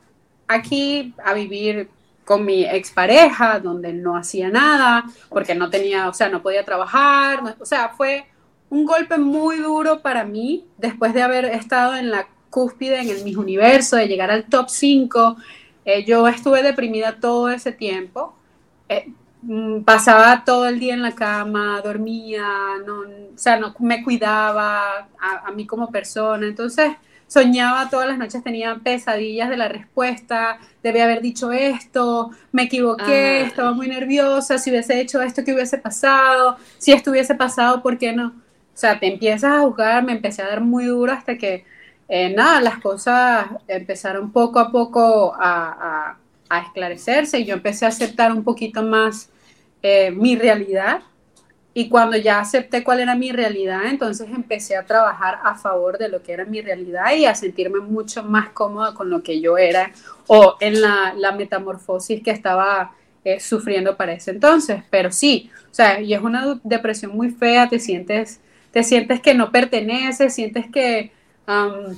[0.48, 1.88] aquí a vivir
[2.24, 7.42] con mi expareja, donde no hacía nada, porque no tenía, o sea, no podía trabajar,
[7.42, 8.26] no- o sea, fue
[8.70, 13.24] un golpe muy duro para mí después de haber estado en la cúspide en el
[13.24, 15.36] Miss Universo, de llegar al top 5.
[15.84, 18.34] Eh, yo estuve deprimida todo ese tiempo.
[18.88, 22.44] Eh, mm, pasaba todo el día en la cama, dormía,
[22.86, 26.46] no, o sea, no me cuidaba a, a mí como persona.
[26.46, 26.92] Entonces,
[27.28, 33.42] soñaba todas las noches, tenía pesadillas de la respuesta, debía haber dicho esto, me equivoqué,
[33.44, 33.46] Ah.
[33.46, 36.56] estaba muy nerviosa, si hubiese hecho esto, ¿qué hubiese pasado?
[36.78, 38.28] Si esto hubiese pasado, ¿por qué no?
[38.28, 41.64] O sea, te empiezas a juzgar, me empecé a dar muy duro hasta que,
[42.08, 45.68] eh, nada, las cosas empezaron poco a poco a,
[46.10, 46.18] a-
[46.50, 49.28] a esclarecerse y yo empecé a aceptar un poquito más
[49.82, 51.02] eh, mi realidad.
[51.78, 56.08] Y cuando ya acepté cuál era mi realidad, entonces empecé a trabajar a favor de
[56.08, 59.56] lo que era mi realidad y a sentirme mucho más cómoda con lo que yo
[59.56, 59.92] era
[60.26, 64.82] o en la, la metamorfosis que estaba eh, sufriendo para ese entonces.
[64.90, 68.40] Pero sí, o sea, y es una depresión muy fea, te sientes,
[68.72, 71.12] te sientes que no perteneces, sientes que,
[71.46, 71.96] am,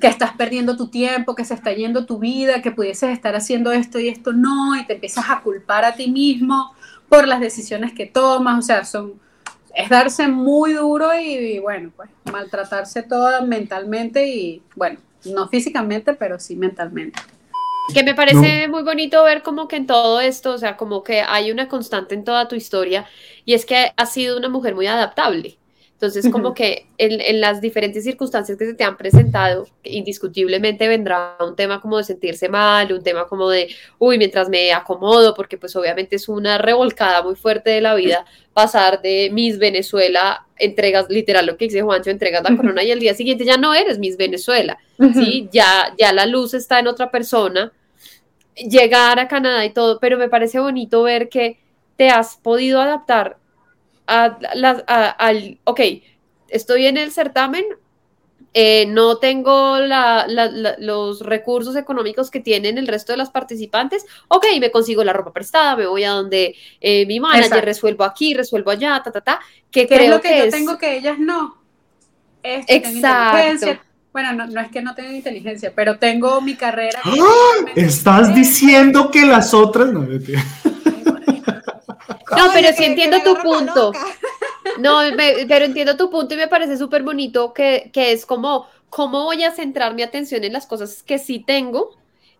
[0.00, 3.70] que estás perdiendo tu tiempo, que se está yendo tu vida, que pudieses estar haciendo
[3.70, 6.74] esto y esto no, y te empiezas a culpar a ti mismo
[7.12, 9.20] por las decisiones que tomas, o sea, son,
[9.74, 16.14] es darse muy duro y, y, bueno, pues maltratarse toda mentalmente y bueno, no físicamente,
[16.14, 17.20] pero sí mentalmente.
[17.92, 21.20] Que me parece muy bonito ver como que en todo esto, o sea, como que
[21.20, 23.04] hay una constante en toda tu historia
[23.44, 25.58] y es que has sido una mujer muy adaptable.
[26.02, 31.36] Entonces, como que en, en las diferentes circunstancias que se te han presentado, indiscutiblemente vendrá
[31.38, 33.68] un tema como de sentirse mal, un tema como de,
[34.00, 38.24] uy, mientras me acomodo, porque pues obviamente es una revolcada muy fuerte de la vida
[38.52, 42.98] pasar de Miss Venezuela, entregas, literal lo que dice Juancho, entregas la corona y al
[42.98, 44.78] día siguiente ya no eres Miss Venezuela.
[45.14, 45.48] ¿sí?
[45.52, 47.70] Ya, ya la luz está en otra persona,
[48.56, 51.60] llegar a Canadá y todo, pero me parece bonito ver que
[51.96, 53.36] te has podido adaptar
[54.20, 54.36] a
[54.86, 55.80] a- al, ok,
[56.48, 57.64] estoy en el certamen,
[58.54, 63.30] eh, no tengo la- la- la- los recursos económicos que tienen el resto de las
[63.30, 67.64] participantes, ok, me consigo la ropa prestada, me voy a donde eh, mi manager, Exacto.
[67.64, 69.40] resuelvo aquí, resuelvo allá, ta, ta, ta,
[69.70, 70.50] que ¿Qué es creo lo que, que yo es...
[70.50, 71.62] tengo que ellas no?
[72.42, 73.82] Es que tengo Exacto.
[74.12, 77.00] Bueno, no, no es que no tenga inteligencia, pero tengo mi carrera.
[77.02, 77.64] ¡Ah!
[77.74, 79.90] Estás diciendo que las otras.
[79.90, 80.06] No.
[82.36, 83.92] No, pero sí que- entiendo que tu punto.
[84.78, 88.66] No, me- pero entiendo tu punto y me parece súper bonito que, que es como,
[88.88, 91.90] ¿cómo voy a centrar mi atención en las cosas que sí tengo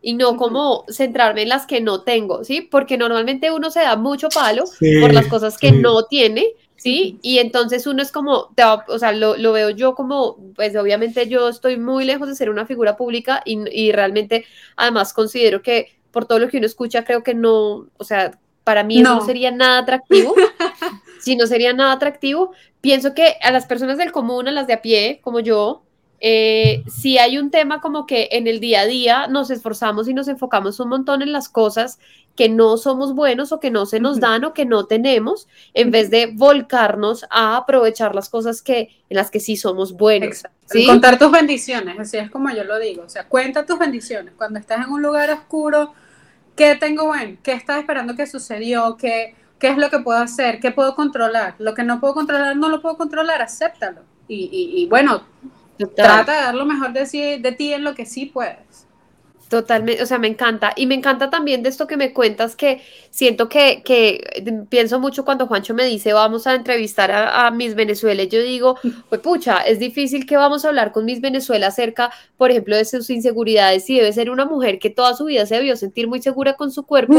[0.00, 2.62] y no como centrarme en las que no tengo, ¿sí?
[2.62, 5.76] Porque normalmente uno se da mucho palo Sí, por las cosas que sí.
[5.76, 7.18] no tiene, ¿sí?
[7.22, 10.74] Y entonces uno es como, te va- o sea, lo, lo veo yo como, pues
[10.76, 15.60] obviamente yo estoy muy lejos de ser una figura pública y, y realmente además considero
[15.62, 19.10] que por todo lo que uno escucha creo que no, o sea, para mí eso
[19.14, 19.26] no No.
[19.26, 20.34] sería nada atractivo.
[21.20, 24.74] si no sería nada atractivo, pienso que a las personas del común, a las de
[24.74, 25.82] a pie, como yo,
[26.24, 30.14] eh, si hay un tema como que en el día a día nos esforzamos y
[30.14, 31.98] nos enfocamos un montón en las cosas
[32.36, 35.90] que no somos buenos o que no se nos dan o que no tenemos, en
[35.90, 40.44] vez de volcarnos a aprovechar las cosas que, en las que sí somos buenos.
[40.66, 40.86] ¿sí?
[40.86, 43.02] Contar tus bendiciones, así es como yo lo digo.
[43.02, 44.32] O sea, cuenta tus bendiciones.
[44.36, 45.92] Cuando estás en un lugar oscuro,
[46.56, 47.38] ¿qué tengo bueno?
[47.42, 48.96] ¿Qué estás esperando que sucedió?
[48.96, 50.60] ¿Qué, ¿Qué es lo que puedo hacer?
[50.60, 51.54] ¿Qué puedo controlar?
[51.58, 54.02] Lo que no puedo controlar, no lo puedo controlar, acéptalo.
[54.28, 55.22] Y, y- y bueno,
[55.78, 55.94] Total.
[56.24, 58.86] trata de dar lo mejor de, sí- de ti en lo que sí puedes.
[59.52, 60.72] Totalmente, o sea, me encanta.
[60.76, 62.80] Y me encanta también de esto que me cuentas, que
[63.10, 67.74] siento que, que pienso mucho cuando Juancho me dice vamos a entrevistar a, a Miss
[67.74, 68.24] Venezuela.
[68.24, 68.78] Yo digo,
[69.10, 72.86] pues pucha, es difícil que vamos a hablar con Miss Venezuela acerca, por ejemplo, de
[72.86, 73.90] sus inseguridades.
[73.90, 76.70] Y debe ser una mujer que toda su vida se debió sentir muy segura con
[76.70, 77.18] su cuerpo.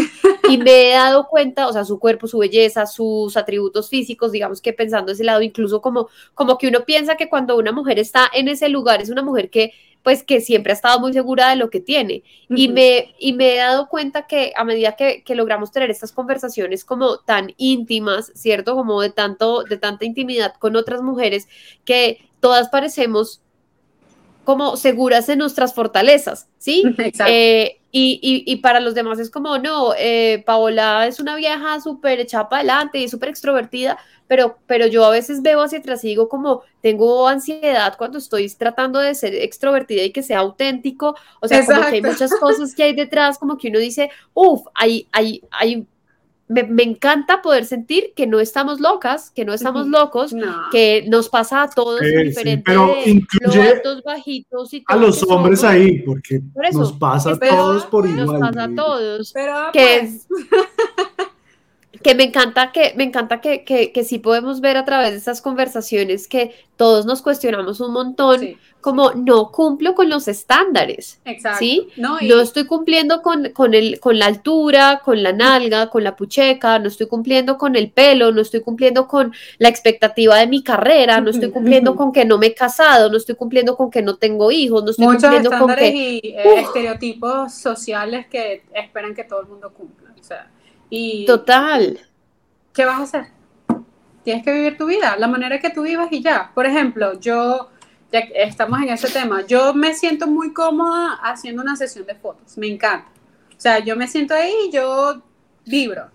[0.49, 4.59] Y me he dado cuenta, o sea, su cuerpo, su belleza, sus atributos físicos, digamos
[4.59, 8.27] que pensando ese lado, incluso como, como que uno piensa que cuando una mujer está
[8.33, 9.73] en ese lugar es una mujer que
[10.03, 12.23] pues que siempre ha estado muy segura de lo que tiene.
[12.49, 16.11] y, me, y me he dado cuenta que a medida que, que, logramos tener estas
[16.11, 18.75] conversaciones como tan íntimas, ¿cierto?
[18.75, 21.47] Como de, tanto, de tanta intimidad con otras mujeres,
[21.85, 23.41] que todas parecemos
[24.43, 26.83] como seguras en nuestras fortalezas, ¿sí?
[27.27, 31.79] Eh, y, y, y, para los demás es como, no, eh, Paola es una vieja
[31.79, 36.03] súper echada para adelante y súper extrovertida, pero, pero yo a veces veo hacia atrás
[36.03, 41.15] y digo como, tengo ansiedad cuando estoy tratando de ser extrovertida y que sea auténtico,
[41.39, 44.61] o sea, como que hay muchas cosas que hay detrás, como que uno dice, uff,
[44.73, 45.85] hay, hay, hay
[46.47, 50.35] me, encanta poder sentir que no estamos locas, que no estamos locos,
[50.71, 56.41] que nos pasa a todos diferente, pero incluye bajitos y a los hombres ahí, porque
[56.73, 58.25] nos pasa a todos por igual.
[58.25, 59.31] Nos pasa a todos.
[59.33, 60.27] Pero, que pues.
[62.03, 65.17] que me encanta que me encanta que, que, que, sí podemos ver a través de
[65.17, 71.59] estas conversaciones que todos nos cuestionamos un montón como no cumplo con los estándares Exacto.
[71.59, 71.87] ¿sí?
[71.95, 76.79] no, estoy cumpliendo con, con, el, con la altura con la nalga con la pucheca
[76.79, 81.21] no estoy cumpliendo con el pelo no estoy cumpliendo con la expectativa de mi carrera
[81.21, 84.17] no estoy cumpliendo con que no me he casado no estoy cumpliendo con que no
[84.17, 89.23] tengo hijos no estoy Muchos cumpliendo con que y eh, estereotipos sociales que esperan que
[89.23, 90.51] todo el mundo cumpla o sea
[91.25, 91.99] Total.
[92.71, 93.25] ¿Qué vas a hacer?
[94.23, 96.51] Tienes que vivir tu vida, la manera que tú vivas y ya.
[96.53, 97.69] Por ejemplo, yo,
[98.11, 102.57] ya estamos en ese tema, yo me siento muy cómoda haciendo una sesión de fotos,
[102.57, 103.07] me encanta.
[103.57, 105.21] O sea, yo me siento ahí y yo
[105.65, 106.09] vibro.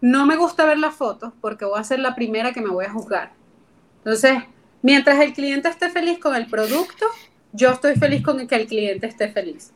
[0.00, 2.84] No me gusta ver las fotos porque voy a ser la primera que me voy
[2.84, 3.32] a juzgar.
[3.98, 4.38] Entonces,
[4.80, 7.06] mientras el cliente esté feliz con el producto,
[7.52, 9.72] yo estoy feliz con que el cliente esté feliz.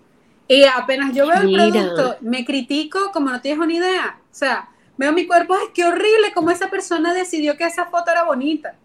[0.53, 4.21] Y apenas yo veo el producto, me critico como no tienes una idea.
[4.31, 8.11] O sea, veo mi cuerpo, ay, qué horrible, como esa persona decidió que esa foto
[8.11, 8.77] era bonita.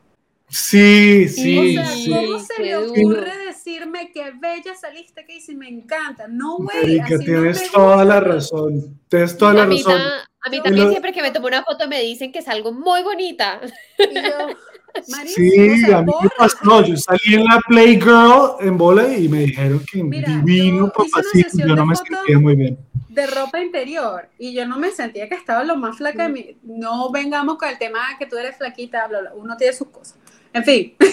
[0.50, 5.68] Sí, sí, o sea, ¿Cómo se le ocurre decirme que bella saliste, que dice, me
[5.68, 6.30] encanta?
[6.30, 7.02] No, güey.
[7.26, 8.98] tienes toda la razón.
[9.10, 10.02] Tienes toda la razón.
[10.40, 13.60] A mí también siempre que me tomo una foto me dicen que salgo muy bonita.
[14.00, 14.22] Y yo,
[15.04, 16.84] sí, a mí me pasó.
[16.84, 21.58] Yo salí en la Playgirl en bola y me dijeron que divino, papacito.
[21.58, 22.78] Yo no me sentía muy bien.
[23.10, 26.58] De ropa interior y yo no me sentía que estaba lo más flaca de mí.
[26.64, 29.34] No vengamos con el tema de que tú eres flaquita, bla, bla.
[29.34, 30.18] uno tiene sus cosas.
[30.54, 30.96] En fin.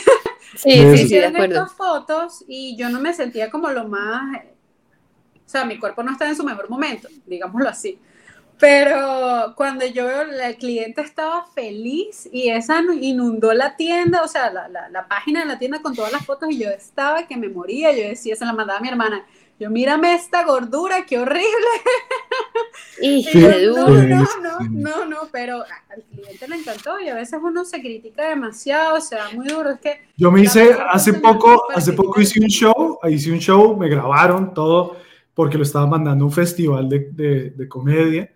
[0.57, 1.63] Sí, sí, sí, de acuerdo.
[1.63, 4.41] estas fotos y yo no me sentía como lo más.
[5.35, 7.99] O sea, mi cuerpo no estaba en su mejor momento, digámoslo así.
[8.65, 14.51] Pero cuando yo veo, el cliente estaba feliz y esa inundó la tienda, o sea,
[14.51, 17.37] la, la, la, página de la tienda con todas las fotos y yo estaba que
[17.37, 19.23] me moría, yo decía, se la mandaba a mi hermana,
[19.61, 21.45] yo mírame esta gordura, qué horrible.
[23.03, 27.67] Y, no, no, no, no, no, pero al cliente le encantó y a veces uno
[27.67, 30.01] se critica demasiado, o sea, muy duro, es que...
[30.17, 34.55] Yo me hice, hace poco, hace poco hice un show, hice un show, me grabaron
[34.55, 34.97] todo
[35.35, 38.31] porque lo estaba mandando a un festival de, de, de comedia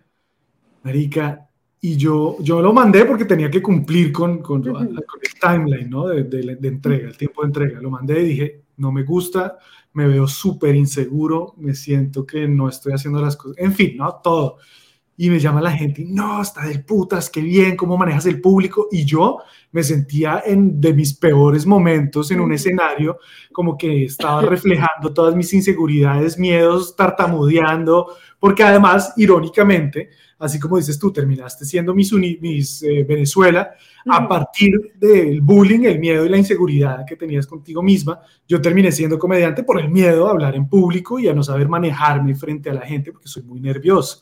[0.83, 1.49] Marica,
[1.81, 6.07] y yo, yo lo mandé porque tenía que cumplir con, con, el timeline, ¿no?
[6.07, 7.81] De, de, entrega, el tiempo de entrega.
[7.81, 9.57] Lo mandé y dije, no me gusta,
[9.93, 14.19] me veo súper inseguro, me siento que no estoy haciendo las cosas, en fin, ¿no?
[14.21, 14.57] Todo.
[15.21, 18.87] Y me llama la gente, no, está del putas, qué bien, cómo manejas el público.
[18.89, 19.39] Y yo
[19.73, 23.19] me sentía en de mis peores momentos en un escenario,
[23.51, 30.97] como que estaba reflejando todas mis inseguridades, miedos, tartamudeando, porque además, irónicamente, así como dices
[30.97, 33.71] tú, terminaste siendo Miss, mis eh, Venezuela,
[34.09, 38.89] a partir del bullying, el miedo y la inseguridad que tenías contigo misma, yo terminé
[38.93, 42.69] siendo comediante por el miedo a hablar en público y a no saber manejarme frente
[42.69, 44.21] a la gente porque soy muy nervioso.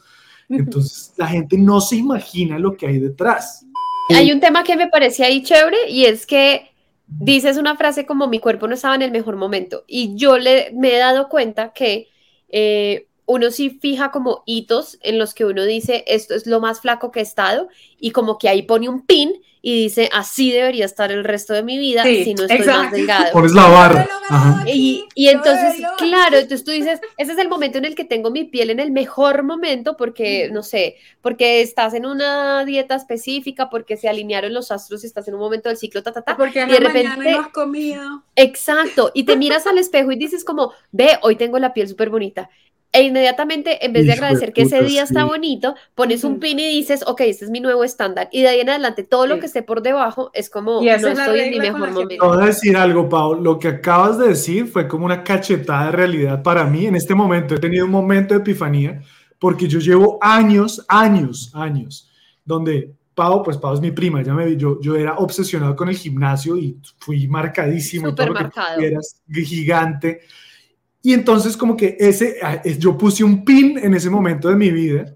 [0.49, 3.65] Entonces, la gente no se imagina lo que hay detrás.
[4.09, 6.71] Hay un tema que me parece ahí chévere y es que
[7.07, 10.71] dices una frase como mi cuerpo no estaba en el mejor momento y yo le,
[10.73, 12.09] me he dado cuenta que
[12.49, 16.79] eh, uno sí fija como hitos en los que uno dice, esto es lo más
[16.79, 17.67] flaco que he estado,
[17.99, 19.33] y como que ahí pone un pin
[19.69, 23.45] y dice, así debería estar el resto de mi vida si no estoy más delgado.
[23.53, 24.07] La barra.
[24.65, 28.31] Y, y, entonces, claro, entonces tú dices, ese es el momento en el que tengo
[28.31, 33.69] mi piel en el mejor momento porque, no sé, porque estás en una dieta específica,
[33.69, 36.37] porque se alinearon los astros y estás en un momento del ciclo, ta, ta, ta.
[36.37, 37.29] Porque y de repente...
[37.29, 38.23] no has comido.
[38.37, 42.09] Exacto, y te miras al espejo y dices como, ve, hoy tengo la piel súper
[42.09, 42.49] bonita
[42.97, 46.67] e inmediatamente, en vez de agradecer que ese día está bonito, pones un pin y
[46.67, 48.27] dices, ok, este es mi nuevo estándar.
[48.31, 49.41] Y de ahí en adelante, todo lo Sí.
[49.41, 52.27] que esté por debajo es como, no estoy en mi mejor momento.
[52.27, 53.35] Voy a decir algo, Pau.
[53.41, 56.85] Lo que acabas de decir fue como una cachetada de realidad para mí.
[56.87, 59.01] En este momento he tenido un momento de epifanía
[59.39, 62.09] porque yo llevo años, años, años,
[62.43, 65.89] donde Pau, pues Pau es mi prima, ya me vi, yo, yo era obsesionado con
[65.89, 68.05] el gimnasio y fui marcadísimo.
[68.05, 68.77] que Supermarcado.
[68.79, 70.21] quieras, gigante.
[71.01, 74.71] Y entonces como que ese, ah, yo puse un pin en ese momento de mi
[74.71, 75.15] vida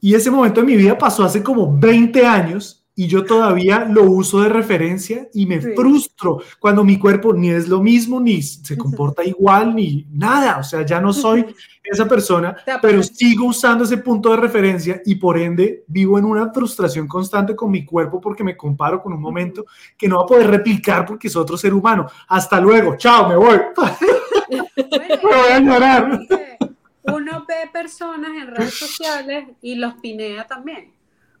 [0.00, 4.02] y ese momento de mi vida pasó hace como 20 años y yo todavía lo
[4.04, 5.68] uso de referencia y me Sí.
[5.76, 10.58] frustro cuando mi cuerpo ni es lo mismo, ni se comporta igual, ni nada.
[10.58, 11.46] O sea, ya no soy
[11.84, 16.52] esa persona, pero sigo usando ese punto de referencia y por ende vivo en una
[16.52, 19.64] frustración constante con mi cuerpo porque me comparo con un momento
[19.96, 22.06] que no va a poder replicar porque es otro ser humano.
[22.28, 23.58] Hasta luego, chao, me voy.
[24.50, 26.12] Bueno, Me voy a llorar.
[26.22, 26.58] es que
[27.02, 30.92] Uno ve personas en redes sociales y los pinea también.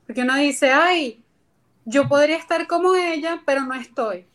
[0.06, 1.22] Porque uno dice, ay,
[1.84, 4.26] yo podría estar como ella, pero no estoy.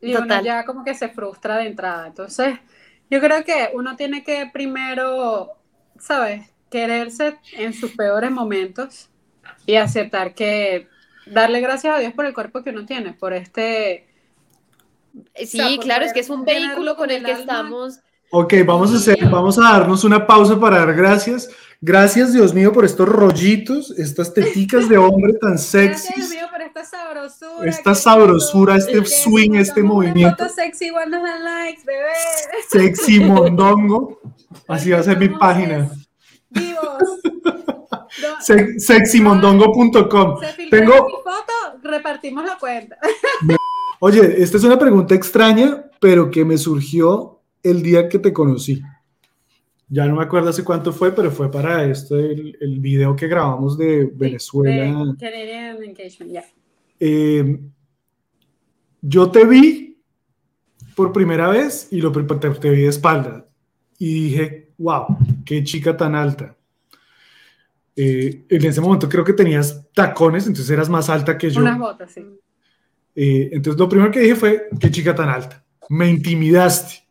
[0.00, 0.44] Y uno Total.
[0.44, 2.06] ya como que se frustra de entrada.
[2.06, 2.58] Entonces,
[3.10, 5.50] yo creo que uno tiene que primero,
[5.98, 6.48] ¿sabes?
[6.70, 9.08] Quererse en sus peores momentos
[9.66, 10.88] y aceptar que
[11.26, 14.06] darle gracias a Dios por el cuerpo que uno tiene, por este
[15.36, 17.40] Sí, sea, claro, es que es un vehículo con el el que alma.
[17.42, 18.00] estamos.
[18.32, 21.48] Ok, vamos a hacer, vamos a darnos una pausa para dar gracias.
[21.80, 26.16] Gracias, Dios mío, por estos rollitos, estas teticas de hombre tan Gracias, sexys.
[26.16, 27.68] Dios mío, por esta sabrosura.
[27.70, 30.36] Esta sabrosura, este que swing, este movimiento.
[30.44, 32.12] foto sexy, igual nos dan likes, bebé.
[32.68, 34.20] Sexy mondongo.
[34.68, 35.90] Así va a ser mi página.
[36.50, 37.20] Vivos.
[38.40, 40.40] Se- Sexymondongo.com.
[40.70, 42.96] Tengo, mi foto, repartimos la cuenta.
[44.00, 48.82] Oye, esta es una pregunta extraña, pero que me surgió el día que te conocí.
[49.88, 53.28] Ya no me acuerdo hace cuánto fue, pero fue para esto, el, el video que
[53.28, 55.04] grabamos de Venezuela.
[55.04, 56.44] De Canadian Engagement, ya.
[56.98, 57.58] Eh,
[59.02, 59.98] yo te vi
[60.94, 63.46] por primera vez y lo, te, te vi de espalda
[63.98, 65.06] y dije, wow,
[65.44, 66.56] qué chica tan alta.
[67.96, 71.60] Eh, en ese momento creo que tenías tacones, entonces eras más alta que yo.
[71.60, 72.24] Unas botas, sí.
[73.14, 75.62] Eh, entonces lo primero que dije fue, qué chica tan alta.
[75.88, 77.04] Me intimidaste.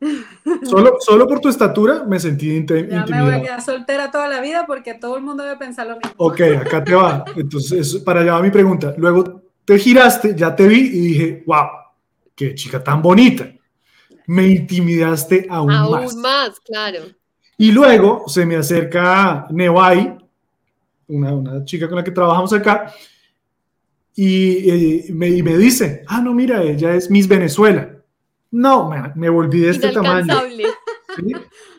[0.64, 3.42] Solo, solo por tu estatura me sentí inte- Ya me voy a intimidado.
[3.42, 6.12] quedar soltera toda la vida porque todo el mundo debe pensar lo mismo.
[6.18, 7.24] Ok, acá te va.
[7.36, 8.94] Entonces, para allá va mi pregunta.
[8.98, 11.66] Luego te giraste, ya te vi y dije, wow,
[12.34, 13.50] qué chica tan bonita.
[14.26, 16.14] Me intimidaste aún, Aún más.
[16.16, 17.00] más, claro.
[17.56, 20.18] Y luego se me acerca Nevai,
[21.08, 22.92] una, una chica con la que trabajamos acá,
[24.14, 27.90] y, eh, me, y me dice, ah, no, mira, ella es Miss Venezuela.
[28.50, 30.34] No, me, me volví de este tamaño.
[31.16, 31.32] ¿sí?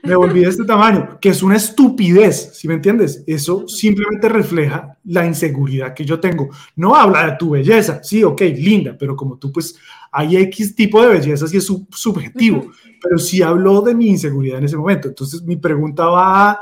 [0.03, 3.23] Me volví de este tamaño, que es una estupidez, ¿sí me entiendes?
[3.25, 6.49] Eso simplemente refleja la inseguridad que yo tengo.
[6.75, 9.75] No habla de tu belleza, sí, ok, linda, pero como tú, pues
[10.11, 12.71] hay X tipo de belleza y es sub- subjetivo,
[13.01, 15.07] pero sí habló de mi inseguridad en ese momento.
[15.07, 16.59] Entonces mi pregunta va a,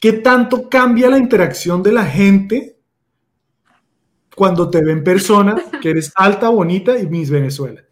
[0.00, 2.77] ¿qué tanto cambia la interacción de la gente
[4.38, 7.82] cuando te ve en persona, que eres alta, bonita y Miss Venezuela?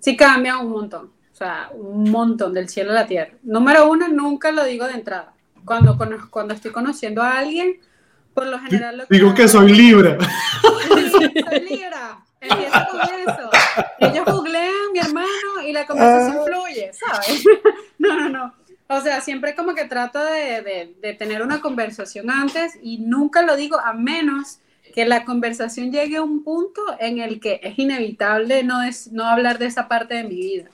[0.00, 3.30] Sí cambia un montón, o sea, un montón del cielo a la tierra.
[3.44, 5.32] Número uno, nunca lo digo de entrada.
[5.64, 5.96] Cuando,
[6.30, 7.78] cuando estoy conociendo a alguien,
[8.34, 10.18] por lo general lo Digo que soy Libra.
[10.94, 11.10] Sí,
[11.48, 12.18] soy Libra.
[12.40, 13.50] Empieza con eso.
[14.00, 17.44] Ellos googlean mi hermano y la conversación fluye, ¿sabes?
[17.98, 18.54] No, no, no.
[18.88, 23.42] O sea, siempre como que trato de, de- de tener una conversación antes y nunca
[23.42, 24.58] lo digo a menos
[24.94, 29.26] que la conversación llegue a un punto en el que es inevitable no, es, no
[29.26, 30.70] hablar de esa parte de mi vida.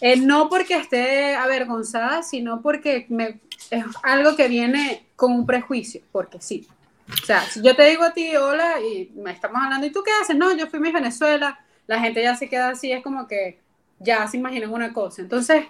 [0.00, 3.40] Eh, no porque esté avergonzada, sino porque me,
[3.70, 6.68] es algo que viene con un prejuicio, porque sí.
[7.12, 10.04] O sea, si yo te digo a ti, hola, y me estamos hablando, ¿y tú
[10.04, 10.36] qué haces?
[10.36, 13.58] No, yo fui a Miss Venezuela, la gente ya se queda así, es como que
[13.98, 15.20] ya se imaginan una cosa.
[15.20, 15.64] Entonces,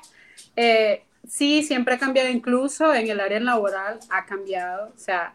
[0.56, 4.92] eh, sí, siempre ha cambiado, incluso en el área laboral ha cambiado.
[4.94, 5.34] O sea,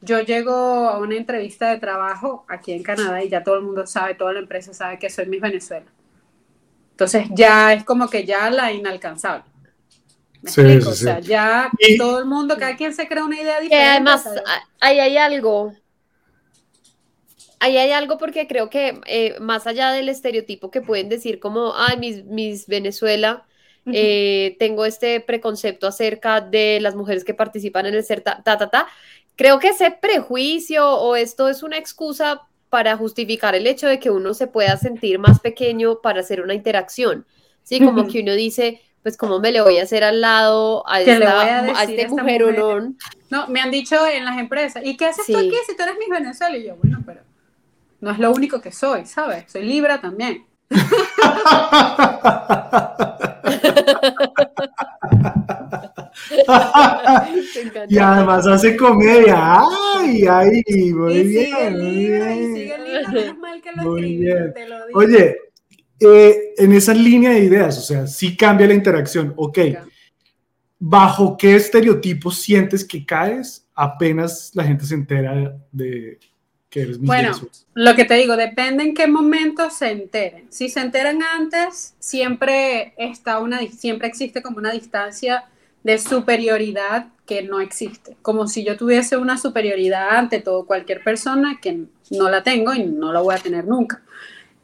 [0.00, 3.86] yo llego a una entrevista de trabajo aquí en Canadá y ya todo el mundo
[3.86, 5.86] sabe, toda la empresa sabe que soy Miss Venezuela.
[6.92, 9.44] Entonces ya es como que ya la inalcanzable.
[10.42, 10.84] ¿Me Sí, explico?
[10.86, 11.28] sí, O sea, sí.
[11.28, 13.90] ya Y- todo el mundo, cada quien se crea una idea Que diferente.
[13.90, 14.42] además, ¿sabes?
[14.46, 15.74] a- ahí hay algo.
[17.60, 21.74] Ahí hay algo porque creo que eh, más allá del estereotipo que pueden decir como,
[21.76, 23.44] ay, mis, mis Venezuela,
[23.90, 28.58] eh, tengo este preconcepto acerca de las mujeres que participan en el ser ta, ta,
[28.58, 28.86] ta, ta.
[29.38, 34.10] Creo que ese prejuicio o esto es una excusa para justificar el hecho de que
[34.10, 37.24] uno se pueda sentir más pequeño para hacer una interacción.
[37.62, 40.98] Sí, como que uno dice, pues cómo me le voy a hacer al lado a,
[40.98, 42.56] ¿Qué le esta, voy a a este a esta mujer?
[43.30, 45.46] No, me han dicho en las empresas, ¿y qué haces tú Sí.
[45.46, 46.56] aquí si tú eres mi Venezuela?
[46.56, 47.20] Y yo, bueno, pero
[48.00, 49.44] no es lo único que soy, ¿sabes?
[49.52, 50.46] Soy Libra también.
[57.88, 59.60] Y además hace comedia.
[59.96, 60.92] ¡Ay, ay!
[60.92, 61.46] Muy y bien.
[61.46, 62.54] sigue muy Libra, y bien.
[62.54, 64.54] sigue Libra, menos mal que lo Muy escribí, bien.
[64.54, 64.98] te lo digo.
[64.98, 65.36] Oye,
[66.00, 69.32] eh, en esa línea de ideas, o sea, sí cambia la interacción.
[69.36, 69.58] Ok,
[70.78, 76.18] ¿bajo qué estereotipos sientes que caes apenas la gente se entera de
[76.70, 77.32] que eres Bueno,
[77.74, 80.46] lo que te digo, depende en qué momento se enteren.
[80.50, 85.44] Si se enteran antes, siempre está una, siempre existe como una distancia
[85.82, 88.16] de superioridad que no existe.
[88.22, 92.84] Como si yo tuviese una superioridad ante todo cualquier persona que no la tengo y
[92.84, 94.02] no la voy a tener nunca.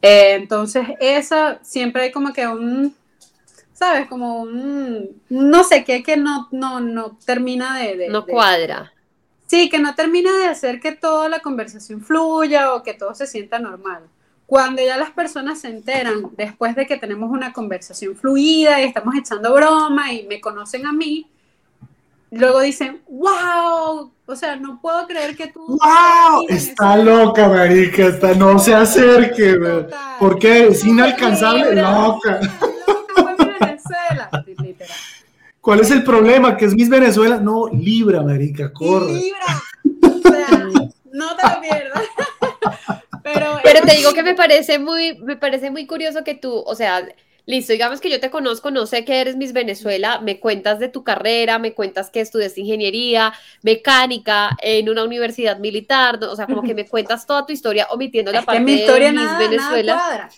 [0.01, 2.95] Eh, entonces, esa siempre hay como que un,
[3.73, 4.07] ¿sabes?
[4.07, 7.97] Como un, no sé qué, que no, no, no termina de...
[7.97, 8.91] de- No de- cuadra.
[9.47, 13.27] Sí, que no termina de hacer que toda la conversación fluya o que todo se
[13.27, 14.03] sienta normal.
[14.45, 19.15] Cuando ya las personas se enteran, después de que tenemos una conversación fluida y estamos
[19.15, 21.27] echando broma y me conocen a mí,
[22.29, 25.65] luego dicen, wow, o sea, no puedo creer que tú...
[25.67, 26.45] ¡Wow!
[26.47, 28.07] Está loca, marica.
[28.07, 29.57] Está, no se acerque.
[29.57, 29.71] güey.
[29.83, 30.17] Total.
[30.19, 30.67] ¿Por qué?
[30.67, 31.81] Es inalcanzable.
[31.81, 32.39] Loca.
[35.65, 36.55] ¿Cuál es el problema?
[36.55, 37.39] ¿Que es Miss Venezuela?
[37.39, 39.13] No, Libra, marica, corre.
[39.13, 39.63] Libra.
[40.03, 40.69] O sea,
[41.11, 42.03] no te lo pierdas.
[43.35, 46.75] Pero, Pero te digo que me parece muy, me parece muy curioso que tú, o
[46.75, 47.07] sea,
[47.45, 50.89] listo, digamos que yo te conozco, no sé que eres Miss Venezuela, me cuentas de
[50.89, 56.31] tu carrera, me cuentas que estudiaste ingeniería, mecánica en una universidad militar, ¿no?
[56.31, 58.73] o sea, como que me cuentas toda tu historia omitiendo la es que parte mi
[58.73, 59.95] historia de Miss nada, Venezuela.
[59.95, 60.29] nada.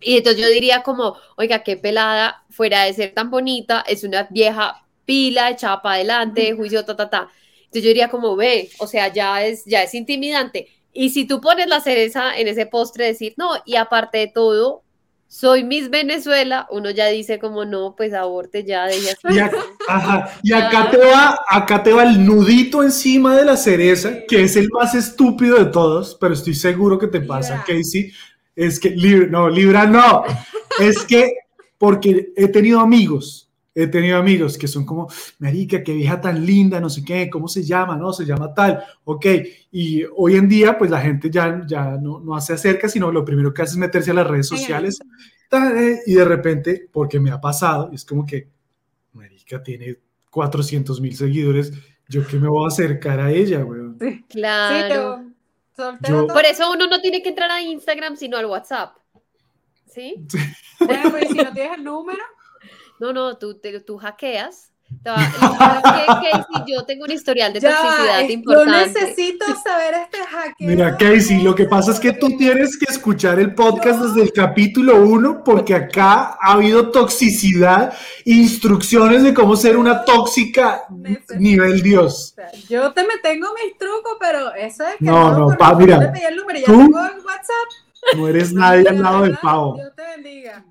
[0.00, 4.28] Y entonces yo diría como, oiga, qué pelada, fuera de ser tan bonita, es una
[4.30, 7.28] vieja pila echada para adelante, juicio, ta, ta, ta.
[7.58, 10.68] Entonces yo diría como, ve, o sea, ya es, ya es intimidante.
[11.00, 14.82] Y si tú pones la cereza en ese postre, decir, no, y aparte de todo,
[15.28, 18.98] soy Miss Venezuela, uno ya dice como, no, pues aborte ya, así.
[19.28, 23.56] Y, ac- ajá, y acá, te va, acá te va el nudito encima de la
[23.56, 27.64] cereza, que es el más estúpido de todos, pero estoy seguro que te pasa, Libra.
[27.66, 28.12] Casey.
[28.56, 30.24] Es que, Libra, no, Libra no.
[30.80, 31.32] Es que,
[31.78, 33.47] porque he tenido amigos,
[33.82, 35.08] he tenido amigos que son como,
[35.38, 37.96] Marica, qué vieja tan linda, no sé qué, ¿cómo se llama?
[37.96, 39.26] No, se llama tal, ok.
[39.72, 43.24] Y hoy en día, pues la gente ya, ya no, no se acerca, sino lo
[43.24, 44.98] primero que hace es meterse a las redes sociales
[45.50, 48.48] eh, y de repente, porque me ha pasado, es como que,
[49.12, 49.98] Marica tiene
[50.30, 51.72] 400 mil seguidores,
[52.08, 53.96] ¿yo qué me voy a acercar a ella, weón?
[54.00, 55.24] Sí, Claro.
[56.08, 58.96] Yo- Por eso uno no tiene que entrar a Instagram, sino al WhatsApp.
[59.86, 60.26] ¿Sí?
[60.80, 62.18] Bueno, pero ¿y si no tienes el número?
[63.00, 64.72] No, no, tú, te- tú hackeas.
[65.04, 65.26] Te va- que
[66.32, 69.00] Casey, yo tengo un historial de Ya, toxicidad es- yo importante.
[69.00, 70.66] necesito saber este hackeo.
[70.66, 74.32] Mira, Casey, lo que pasa es que tú tienes que escuchar el podcast desde el
[74.32, 77.92] capítulo 1 porque acá ha habido toxicidad,
[78.24, 80.84] instrucciones de cómo ser una tóxica
[81.36, 82.32] nivel Dios.
[82.32, 85.58] O sea, yo te me tengo mis trucos, pero eso es que No, no, conozco,
[85.58, 87.68] pa, yo mira, te pedí el número ya tú- tengo el WhatsApp.
[88.16, 89.74] No eres nadie al De lado del verdad, pavo.
[89.74, 90.64] Dios te bendiga.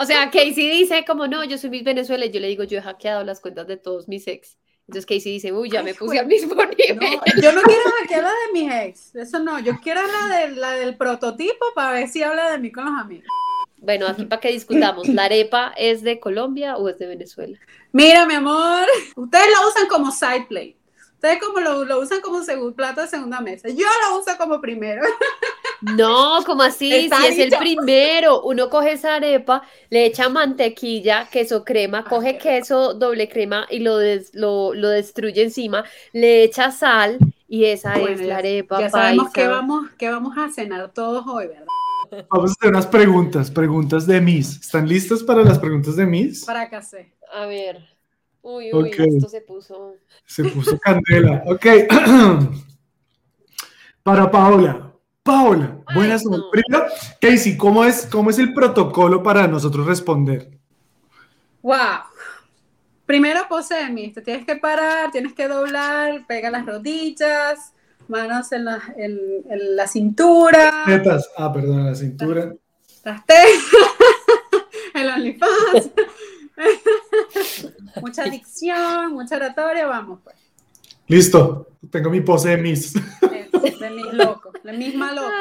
[0.00, 2.78] O sea, Casey dice como no, yo soy Miss Venezuela y yo le digo, yo
[2.78, 4.58] he hackeado las cuentas de todos mis ex.
[4.88, 6.96] Entonces Casey dice, uy, ya me puse al mismo nivel.
[6.96, 10.50] No, yo no quiero hackear la de mis ex, eso no, yo quiero la, de,
[10.56, 13.26] la del prototipo para ver si habla de mí con los amigos.
[13.78, 17.58] Bueno, aquí para que discutamos, ¿la arepa es de Colombia o es de Venezuela?
[17.90, 18.86] Mira, mi amor,
[19.16, 20.76] ustedes lo usan como side play.
[21.22, 23.68] Ustedes como lo, lo usan como segundo plato de segunda mesa.
[23.68, 25.02] Yo lo uso como primero.
[25.82, 26.92] No, como así?
[26.92, 32.38] Está si es el primero, uno coge esa arepa, le echa mantequilla, queso crema, coge
[32.38, 37.18] queso doble crema y lo, des- lo, lo destruye encima, le echa sal
[37.48, 41.24] y esa Bueno, es la arepa ya sabemos qué vamos, qué vamos a cenar todos
[41.26, 41.66] hoy, ¿verdad?
[42.30, 44.60] Vamos a hacer unas preguntas, preguntas de Miss.
[44.60, 46.44] ¿Están listos para las preguntas de Miss?
[46.44, 47.12] Para casé.
[47.34, 47.91] A ver.
[48.42, 48.98] Uy, uy, Ok.
[48.98, 49.94] esto se puso.
[50.26, 51.42] Se puso candela.
[51.46, 51.66] Ok.
[54.02, 54.88] Para Paola.
[55.22, 56.32] Paola, Ay, buenas no.
[56.36, 56.50] noches.
[56.50, 56.86] Primero,
[57.20, 60.50] Casey, ¿cómo es, ¿cómo es el protocolo para nosotros responder?
[61.62, 61.76] Wow.
[63.06, 64.12] Primero pose de mí.
[64.12, 67.72] Te tienes que parar, tienes que doblar, pega las rodillas,
[68.08, 69.16] manos en la, en,
[69.48, 71.30] en la cintura, Tetas.
[71.36, 72.52] Ah, perdón, la cintura.
[73.04, 73.52] las tetas,
[74.94, 75.90] el OnlyFans.
[78.00, 80.36] mucha dicción, mucha oratoria, vamos pues.
[81.08, 81.68] Listo.
[81.90, 82.92] Tengo mi pose de Miss.
[82.94, 83.48] De,
[83.80, 85.32] de mis locos, la misma loca.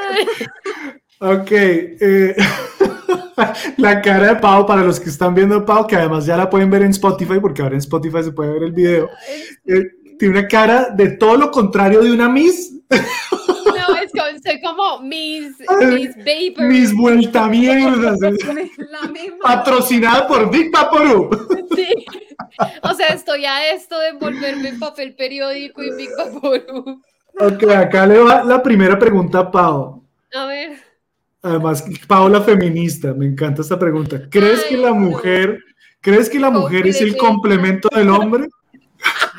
[1.19, 1.51] Ok.
[1.51, 2.35] eh,
[3.77, 6.69] La cara de Pau, para los que están viendo Pau, que además ya la pueden
[6.69, 9.09] ver en Spotify, porque ahora en Spotify se puede ver el video,
[9.65, 9.83] eh,
[10.19, 12.73] tiene una cara de todo lo contrario de una Miss.
[13.63, 15.55] No, es como, soy como Miss,
[15.91, 16.67] Miss Vapor.
[16.67, 18.15] Miss Vuelta misma.
[19.41, 21.65] Patrocinada por Big Vaporub.
[21.75, 22.00] Sí.
[22.83, 27.01] O sea, estoy a esto de envolverme en papel periódico y Big Vaporub.
[27.39, 30.03] Ok, acá le va la primera pregunta a Pau.
[30.33, 30.77] A ver.
[31.41, 34.29] Además, Paola feminista, me encanta esta pregunta.
[34.29, 34.95] ¿Crees Ay, que la no.
[34.95, 35.59] mujer,
[35.99, 38.47] crees que la mujer es el complemento del hombre?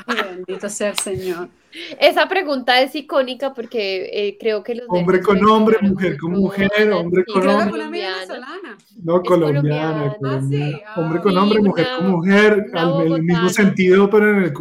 [0.07, 1.49] Bendito sea el Señor.
[1.99, 6.93] Esa pregunta es icónica porque eh, creo que los Hombre con hombre, mujer con mujer,
[6.93, 7.71] hombre con hombre.
[7.71, 8.79] colombiana.
[9.03, 10.17] No, colombiana, colombiana.
[10.19, 10.19] colombiana.
[10.25, 11.01] Ah, sí.
[11.01, 14.53] Hombre con hombre, mujer con mujer, al el mismo sentido, pero en el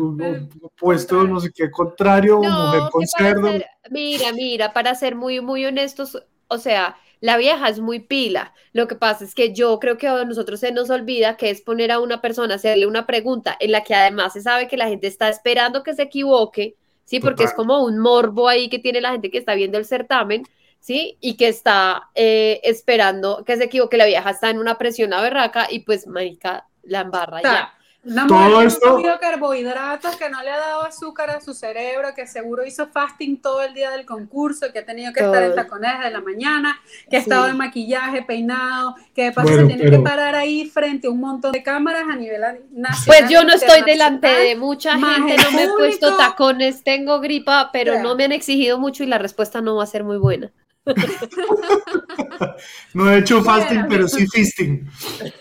[0.61, 3.51] opuesto, no sé qué, contrario, mujer con cerdo.
[3.51, 8.53] ser, mira, mira, para ser muy, muy honestos, o sea, la vieja es muy pila.
[8.73, 11.61] Lo que pasa es que yo creo que a nosotros se nos olvida que es
[11.61, 14.87] poner a una persona, hacerle una pregunta en la que además se sabe que la
[14.87, 16.75] gente está esperando que se equivoque,
[17.11, 17.19] ¿sí?
[17.19, 20.47] Porque es como un morbo ahí que tiene la gente que está viendo el certamen,
[20.79, 21.17] ¿sí?
[21.19, 23.97] Y que está eh, esperando que se equivoque.
[23.97, 27.73] La vieja está en una presión a berraca y pues, marica, la embarra ya.
[28.03, 31.29] Una Todo mujer que esto- no ha comido carbohidratos, que no le ha dado azúcar
[31.29, 35.13] a su cerebro, que seguro hizo fasting todo el día del concurso, que ha tenido
[35.13, 37.25] que estar en tacones de la mañana, que ha Sí.
[37.29, 41.05] estado en maquillaje, peinado, que de paso Bueno, se tiene pero- que parar ahí frente
[41.07, 42.41] a un montón de cámaras a nivel
[42.71, 43.03] nacional.
[43.05, 47.69] Pues yo no estoy delante de mucha gente, no me he puesto tacones, tengo gripa,
[47.71, 50.51] pero no me han exigido mucho y la respuesta no va a ser muy buena.
[52.93, 54.89] No he hecho fasting, pero sí fisting.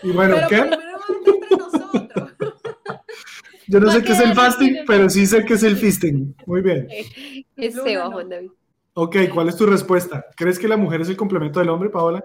[0.03, 0.57] Y bueno, Pero ¿qué?
[0.61, 2.31] primero vamos entre nosotros.
[3.71, 6.35] Yo no sé ¿Para qué es el fasting, pero sí sé qué es el fisting.
[6.45, 6.87] Muy bien.
[7.55, 8.09] Es Seba.
[8.11, 8.49] Juan David.
[8.95, 10.25] Ok, ¿cuál es tu respuesta?
[10.35, 12.23] ¿Crees que la mujer es el complemento del hombre, Paola?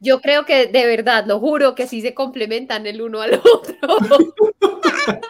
[0.00, 3.74] Yo creo que de verdad, lo juro, que sí se complementan el uno al otro.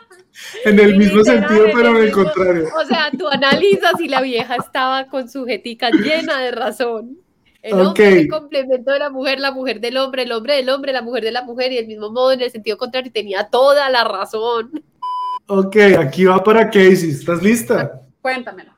[0.64, 2.68] En el Sí, mismo literal, sentido, en pero en el el mismo- contrario.
[2.82, 7.18] O sea, tú analizas y la vieja estaba con su jetica llena de razón.
[7.62, 10.68] El hombre es el complemento de la mujer, la mujer del hombre, el hombre del
[10.68, 13.44] hombre, la mujer de la mujer, y del mismo modo en el sentido contrario, tenía
[13.48, 14.82] toda la razón.
[15.46, 17.10] Ok, aquí va para Casey.
[17.10, 18.00] ¿Estás lista?
[18.22, 18.72] Cuéntamelo.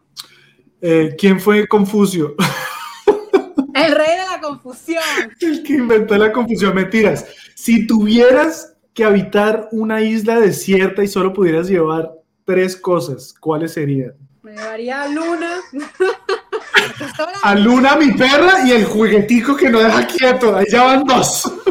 [0.80, 2.34] Eh, ¿Quién fue Confucio?
[3.74, 5.02] El rey de la confusión.
[5.40, 6.74] El que inventó la confusión.
[6.74, 7.26] Mentiras.
[7.54, 12.10] Si tuvieras que habitar una isla desierta y solo pudieras llevar
[12.44, 14.14] tres cosas, ¿cuáles serían?
[14.42, 15.60] Me llevaría a Luna.
[17.42, 20.56] A Luna, mi perra, y el juguetico que no deja quieto.
[20.56, 21.52] Ahí ya van dos.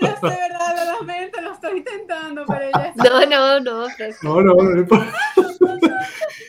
[0.00, 1.84] No sé, verdad, lo lamento, lo estoy
[2.42, 3.86] intentando, pero ya No, no, no.
[3.96, 4.80] pues, No, no, no.
[4.80, 5.12] importa.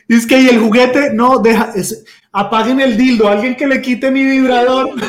[0.10, 4.12] Es que y el juguete, no, deja, es- apaguen el dildo, alguien que le quite
[4.12, 4.89] mi vibrador.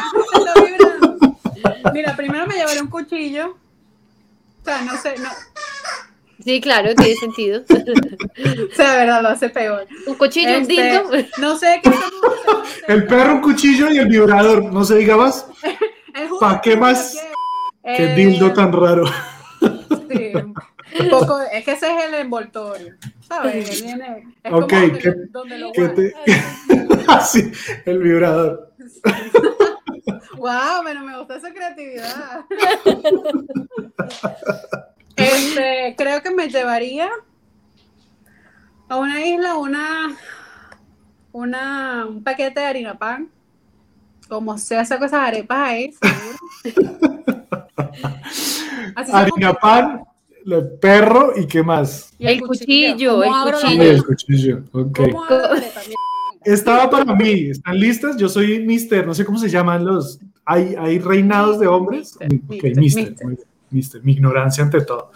[1.92, 3.56] Mira, primero me llevaré un cuchillo.
[4.62, 5.28] O sea, no sé, no.
[6.42, 7.62] Sí, claro, tiene sentido.
[7.68, 9.86] O sea, de verdad, lo hace peor.
[10.06, 11.10] Un cuchillo, un Este, dildo.
[11.38, 12.82] No sé qué estamos haciendo, no sé.
[12.88, 14.64] El perro, un cuchillo y el vibrador.
[14.72, 15.46] No se diga más.
[16.14, 17.12] El jugo ¿pa' qué que más?
[17.12, 17.96] quiero.
[17.96, 19.04] Qué Eh, dildo tan raro.
[20.10, 20.32] Sí,
[21.00, 22.94] un poco, es que ese es el envoltorio,
[23.28, 23.82] ¿sabes?
[23.82, 25.96] Viene, es como donde, ¿qué- lo- donde lo ¿Qué guardan.
[26.66, 27.04] te...
[27.12, 27.52] Así,
[27.84, 28.72] el vibrador.
[30.36, 32.44] Wow, pero me gusta esa creatividad.
[35.16, 37.08] Este, creo que me llevaría
[38.88, 40.16] a una isla una,
[41.32, 43.30] una un paquete de harina pan.
[44.28, 47.24] Como sea, saco esas arepas ahí, seguro.
[49.12, 50.04] Harina pan,
[50.46, 52.12] el perro y qué más.
[52.18, 53.82] Y El cuchillo, ¿Cómo el cuchillo.
[53.82, 54.64] El cuchillo.
[54.72, 54.98] Ok.
[54.98, 55.80] ¿Cómo abro la arepa?
[55.86, 56.00] Mira,
[56.44, 57.50] Estaba para mí.
[57.50, 58.16] ¿Están listas?
[58.16, 59.06] Yo soy mister.
[59.06, 60.20] No sé cómo se llaman los.
[60.44, 62.18] ¿Hay, hay reinados de hombres?
[62.20, 63.14] Mister, Ok, mister,
[63.70, 64.04] mister.
[64.04, 65.10] Mi ignorancia ante todo.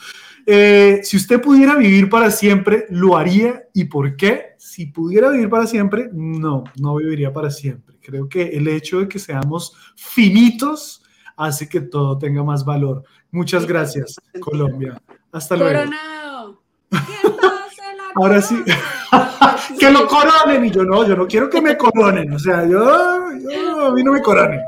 [0.46, 3.64] Eh, si usted pudiera vivir para siempre, ¿lo haría?
[3.74, 4.54] ¿Y por qué?
[4.56, 7.96] Si pudiera vivir para siempre, no, no viviría para siempre.
[8.00, 11.02] Creo que el hecho de que seamos finitos
[11.36, 13.04] hace que todo tenga más valor.
[13.30, 14.16] Muchas gracias.
[14.40, 14.98] Colombia.
[15.32, 15.78] Hasta luego.
[15.78, 16.62] Coronado.
[16.90, 18.56] ¿Quién pase la Ahora sí.
[19.78, 23.30] que lo coronen y yo no, yo no quiero que me coronen, o sea, yo,
[23.50, 24.60] yo a mí no me coronen.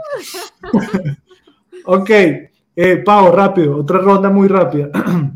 [1.85, 4.91] ok, eh, Pau, rápido, otra ronda muy rápida.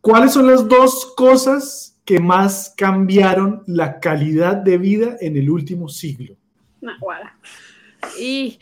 [0.00, 5.88] ¿Cuáles son las dos cosas que más cambiaron la calidad de vida en el último
[5.88, 6.36] siglo?
[6.80, 7.38] Nah, guara.
[8.18, 8.58] Y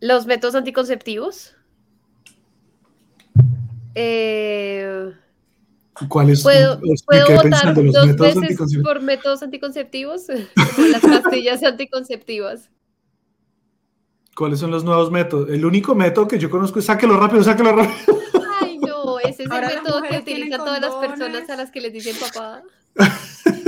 [0.00, 1.56] los métodos anticonceptivos.
[3.94, 5.12] Eh,
[6.08, 6.42] ¿Cuáles?
[6.42, 10.26] ¿Puedo, Los- me ¿puedo quedé votar los dos métodos veces por métodos anticonceptivos?
[10.76, 12.70] Como las pastillas anticonceptivas.
[14.34, 15.50] ¿Cuáles son los nuevos métodos?
[15.50, 18.18] El único método que yo conozco es sáquelo rápido, sáquelo rápido.
[18.62, 21.70] Ay, no, ese es el Ahora las método que utilizan todas las personas a las
[21.70, 22.62] que les dicen papá.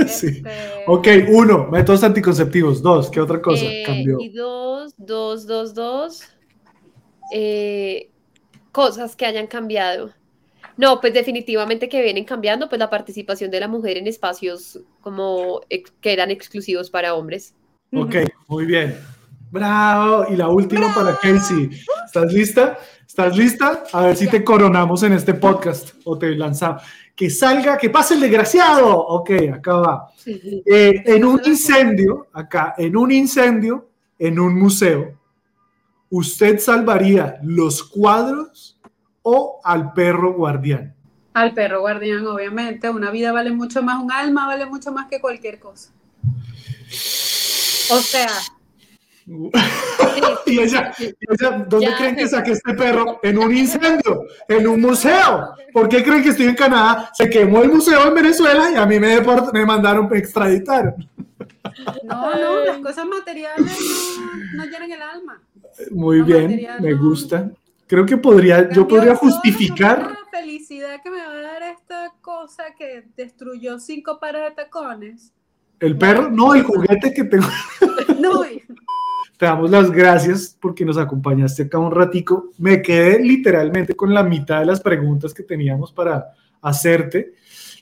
[0.07, 0.27] Sí.
[0.27, 0.51] Este,
[0.87, 2.81] Ok, uno, métodos anticonceptivos.
[2.81, 4.17] Dos, ¿qué otra cosa Eh, cambió?
[4.19, 6.21] Y dos, dos, dos, dos.
[7.33, 8.11] eh,
[8.75, 10.11] cosas que hayan cambiado.
[10.75, 15.61] No, pues definitivamente que vienen cambiando, pues la participación de la mujer en espacios como
[15.69, 17.53] ex- que eran exclusivos para hombres.
[17.93, 18.15] Ok,
[18.47, 18.97] muy bien.
[19.49, 20.25] Bravo.
[20.29, 21.69] Y la última para Casey.
[22.05, 22.77] ¿Estás lista?
[23.07, 23.83] ¿Estás lista?
[23.93, 26.81] A ver si te coronamos en este podcast o te lanzamos.
[27.15, 28.89] Que salga, que pase el desgraciado.
[28.97, 30.11] Ok, acá va.
[30.25, 33.87] Eh, en un incendio, acá, en un incendio,
[34.19, 35.13] en un museo,
[36.09, 38.79] ¿usted salvaría los cuadros
[39.21, 40.93] o al perro guardián?
[41.33, 42.89] Al perro guardián, obviamente.
[42.89, 45.91] Una vida vale mucho más, un alma vale mucho más que cualquier cosa.
[47.91, 48.29] O sea,
[50.45, 51.97] Y ella, y ella, ¿dónde Ya.
[51.97, 53.19] creen que saqué este perro?
[53.23, 55.55] En un incendio, en un museo.
[55.73, 57.09] ¿Por qué creen que estoy en Canadá?
[57.13, 59.19] Se quemó el museo en Venezuela y a mí me,
[59.53, 60.95] me mandaron extraditar.
[62.03, 63.65] no, no, las cosas materiales
[64.55, 65.41] no, no llenan el alma.
[65.91, 67.01] Muy bien, material me no.
[67.09, 67.51] gusta.
[67.87, 72.63] Creo que podría, yo podría justificar La felicidad que me va a dar esta cosa
[72.77, 75.31] que destruyó cinco pares de tacones.
[75.79, 77.45] el perro, no, el juguete que tengo.
[78.19, 78.43] No,
[79.37, 82.49] Te damos las gracias porque nos acompañaste acá un ratico.
[82.57, 87.33] Me quedé literalmente con la mitad de las preguntas que teníamos para hacerte,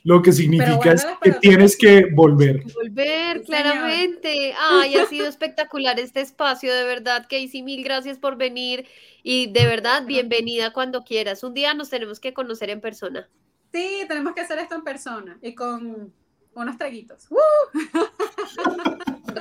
[0.04, 2.62] lo que significa bueno, es que tienes que volver.
[2.74, 3.62] Volver, Sí, señor.
[3.62, 4.54] claramente.
[4.60, 8.86] Ay, ha sido espectacular este espacio, de verdad, Casey, mil gracias por venir
[9.22, 11.42] y de verdad, bienvenida cuando quieras.
[11.42, 13.28] Un día nos tenemos que conocer en persona.
[13.72, 16.12] sí, tenemos que hacer esto en persona y con
[16.54, 17.26] unos traguitos.
[17.30, 17.36] ¡Uh!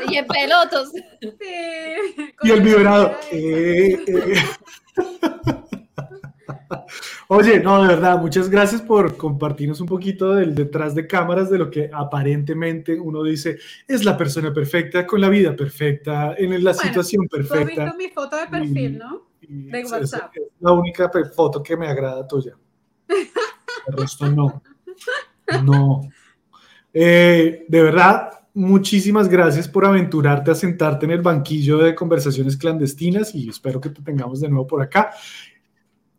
[0.10, 0.90] Y en pelotos.
[1.22, 3.16] Sí, Y el vibrado.
[3.32, 4.34] eh, eh.
[7.36, 11.58] Oye, no, de verdad, muchas gracias por compartirnos un poquito del detrás de cámaras de
[11.58, 13.58] lo que aparentemente uno dice
[13.88, 17.84] es la persona perfecta, con la vida perfecta, en la Bueno, situación Tú has perfecta.
[17.86, 19.28] visto mi foto de perfil, ¿no?
[19.42, 20.32] Y de es- WhatsApp.
[20.36, 22.56] Es la única foto que me agrada tuya.
[23.88, 24.62] El resto no.
[25.64, 26.02] No.
[26.94, 33.34] Eh, de verdad, muchísimas gracias por aventurarte a sentarte en el banquillo de conversaciones clandestinas
[33.34, 35.12] y espero que te tengamos de nuevo por acá.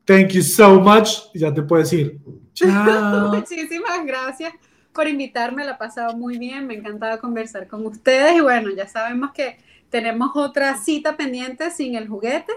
[0.07, 1.30] Thank you so much.
[1.34, 2.18] Ya te puedes ir.
[2.55, 3.34] Chao.
[3.34, 4.52] Muchísimas gracias
[4.92, 8.86] por invitarme, la he pasado muy bien, me encantaba conversar con ustedes y bueno, ya
[8.86, 9.59] sabemos que
[9.90, 12.52] tenemos otra cita pendiente sin el juguete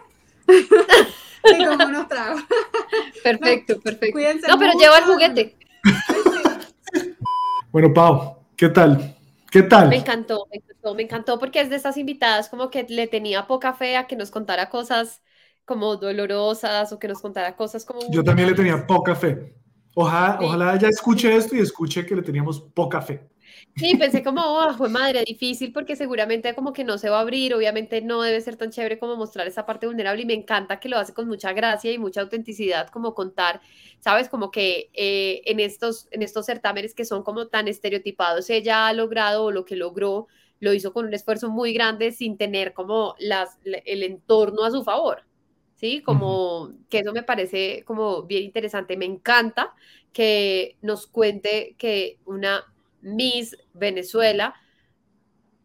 [0.47, 2.43] y con unos tragos.
[3.23, 4.13] Perfecto, perfecto.
[4.13, 4.83] Cuídense No, pero mucho.
[4.85, 5.55] lleva el juguete.
[7.71, 9.15] Bueno, Pau, ¿qué tal?
[9.49, 9.89] ¿Qué tal?
[9.89, 13.47] Me encantó, me encantó, me encantó porque es de esas invitadas como que le tenía
[13.47, 15.21] poca fe a que nos contara cosas
[15.68, 17.99] como dolorosas o que nos contara cosas como...
[18.11, 19.53] Yo también le tenía poca fe.
[19.95, 20.45] Ojalá, Sí.
[20.45, 23.30] ojalá ella escuche esto y escuche que le teníamos poca fe.
[23.76, 27.22] Sí, pensé como, oh, fue madre, difícil porque seguramente como que no se va a
[27.22, 30.80] abrir, obviamente no debe ser tan chévere como mostrar esa parte vulnerable y me encanta
[30.80, 33.61] que lo hace con mucha gracia y mucha autenticidad, como contar,
[33.99, 34.30] ¿sabes?
[34.30, 38.93] Como que eh, en, estos, en estos certámenes que son como tan estereotipados, ella ha
[38.93, 40.28] logrado o lo que logró,
[40.59, 44.72] lo hizo con un esfuerzo muy grande sin tener como las, la- el entorno a
[44.72, 45.24] su favor,
[45.78, 46.01] ¿sí?
[46.01, 49.73] Como que eso me parece como bien interesante, me encanta
[50.11, 52.65] que nos cuente que una
[53.01, 54.55] Miss Venezuela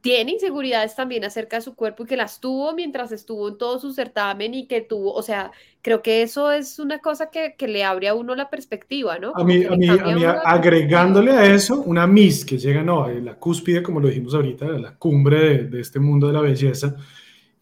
[0.02, 3.78] tiene inseguridades también acerca de su cuerpo y que las tuvo mientras estuvo en todo
[3.78, 7.68] su certamen y que tuvo, o sea, creo que eso es una cosa que, que
[7.68, 9.32] le abre a uno la perspectiva, ¿no?
[9.36, 13.12] A mí, a mí, a mí, agregándole a eso una Miss que llega, no, a
[13.12, 16.40] la cúspide, como lo dijimos ahorita, a la cumbre de, de este mundo de la
[16.40, 16.96] belleza,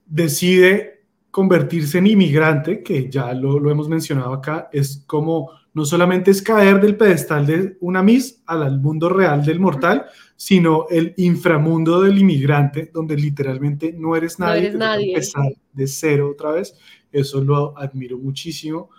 [0.07, 1.00] decide
[1.31, 6.43] convertirse en inmigrante, que ya lo, lo hemos mencionado acá, es como no solamente es
[6.43, 10.07] caer del pedestal de una Miss al, mundo real del mortal,
[10.37, 15.09] sino el inframundo del inmigrante, donde literalmente no eres No nadie, eres te toca nadie.
[15.11, 16.75] empezar de cero otra vez.
[17.13, 18.91] Eso lo admiro muchísimo.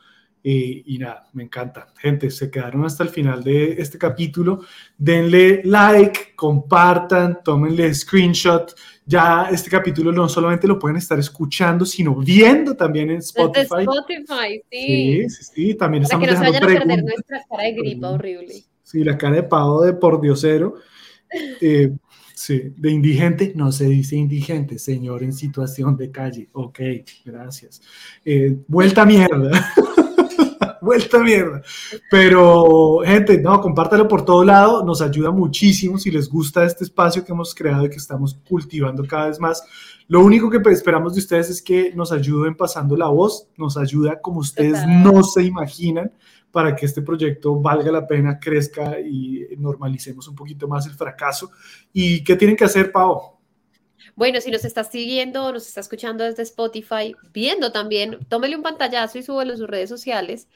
[0.43, 1.93] Eh, y nada, me encanta.
[1.97, 4.61] Gente, se quedaron hasta el final de este capítulo.
[4.97, 8.73] Denle like, compartan, tómenle screenshot.
[9.11, 13.81] Ya este capítulo no solamente lo pueden estar escuchando, sino viendo también en Desde Spotify.
[13.81, 14.79] Spotify, sí.
[14.79, 15.75] Sí, sí, sí.
[15.75, 18.53] También Para estamos que no se dejando vayan a perder nuestra cara de gripa horrible.
[18.83, 20.75] Sí, la cara de pavo de por diosero.
[21.61, 21.89] Eh,
[22.35, 26.49] sí, de indigente, no se dice indigente, señor en situación de calle.
[26.51, 26.79] Ok,
[27.23, 27.81] gracias.
[28.25, 29.73] Eh, vuelta a mierda.
[30.85, 31.61] vuelta mierda.
[32.09, 37.23] Pero, gente, no, compártalo por todo lado, nos ayuda muchísimo si les gusta este espacio
[37.23, 39.63] que hemos creado y que estamos cultivando cada vez más.
[40.07, 44.19] Lo único que esperamos de ustedes es que nos ayuden pasando la voz, nos ayuda
[44.19, 46.11] como ustedes no se imaginan
[46.51, 51.51] para que este proyecto valga la pena, crezca y normalicemos un poquito más el fracaso.
[51.93, 53.39] ¿Y qué tienen que hacer, Pau?
[54.15, 59.17] Bueno, si nos está siguiendo, nos está escuchando desde Spotify, viendo también, tómele un pantallazo
[59.17, 60.47] y súbelo en sus redes sociales,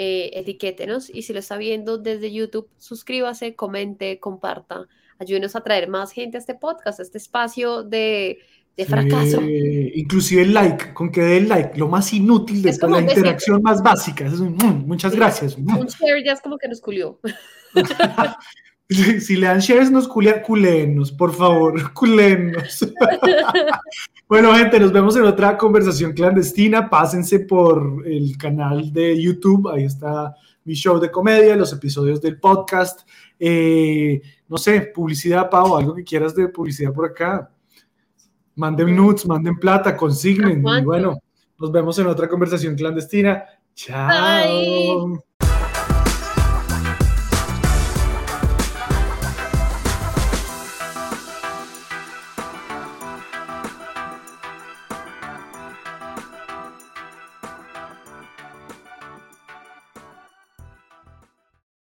[0.00, 1.10] eh, etiquétenos.
[1.10, 4.86] Y si lo está viendo desde YouTube, suscríbase, comente, comparta.
[5.18, 8.38] Ayúdenos a traer más gente a este podcast, a este espacio de
[8.76, 9.42] de fracaso.
[9.42, 13.82] inclusive el like, con que dé el like, lo más inútil de la interacción más
[13.82, 14.26] básica.
[14.26, 15.58] Mm, muchas gracias.
[15.58, 15.78] Mm.
[15.78, 17.18] Un share ya es como que nos culió.
[19.20, 22.86] si le dan shares, nos culian, culenos, por favor, culenos.
[24.28, 26.88] bueno, gente, nos vemos en otra conversación clandestina.
[26.88, 30.34] Pásense por el canal de YouTube, ahí está
[30.64, 33.06] mi show de comedia, los episodios del podcast.
[33.38, 37.50] Eh, no sé, publicidad, Pau, algo que quieras de publicidad por acá.
[38.54, 40.64] Manden nudes, manden plata, consignen.
[40.66, 41.18] Y bueno,
[41.58, 43.44] nos vemos en otra conversación clandestina.
[43.74, 45.22] Chao.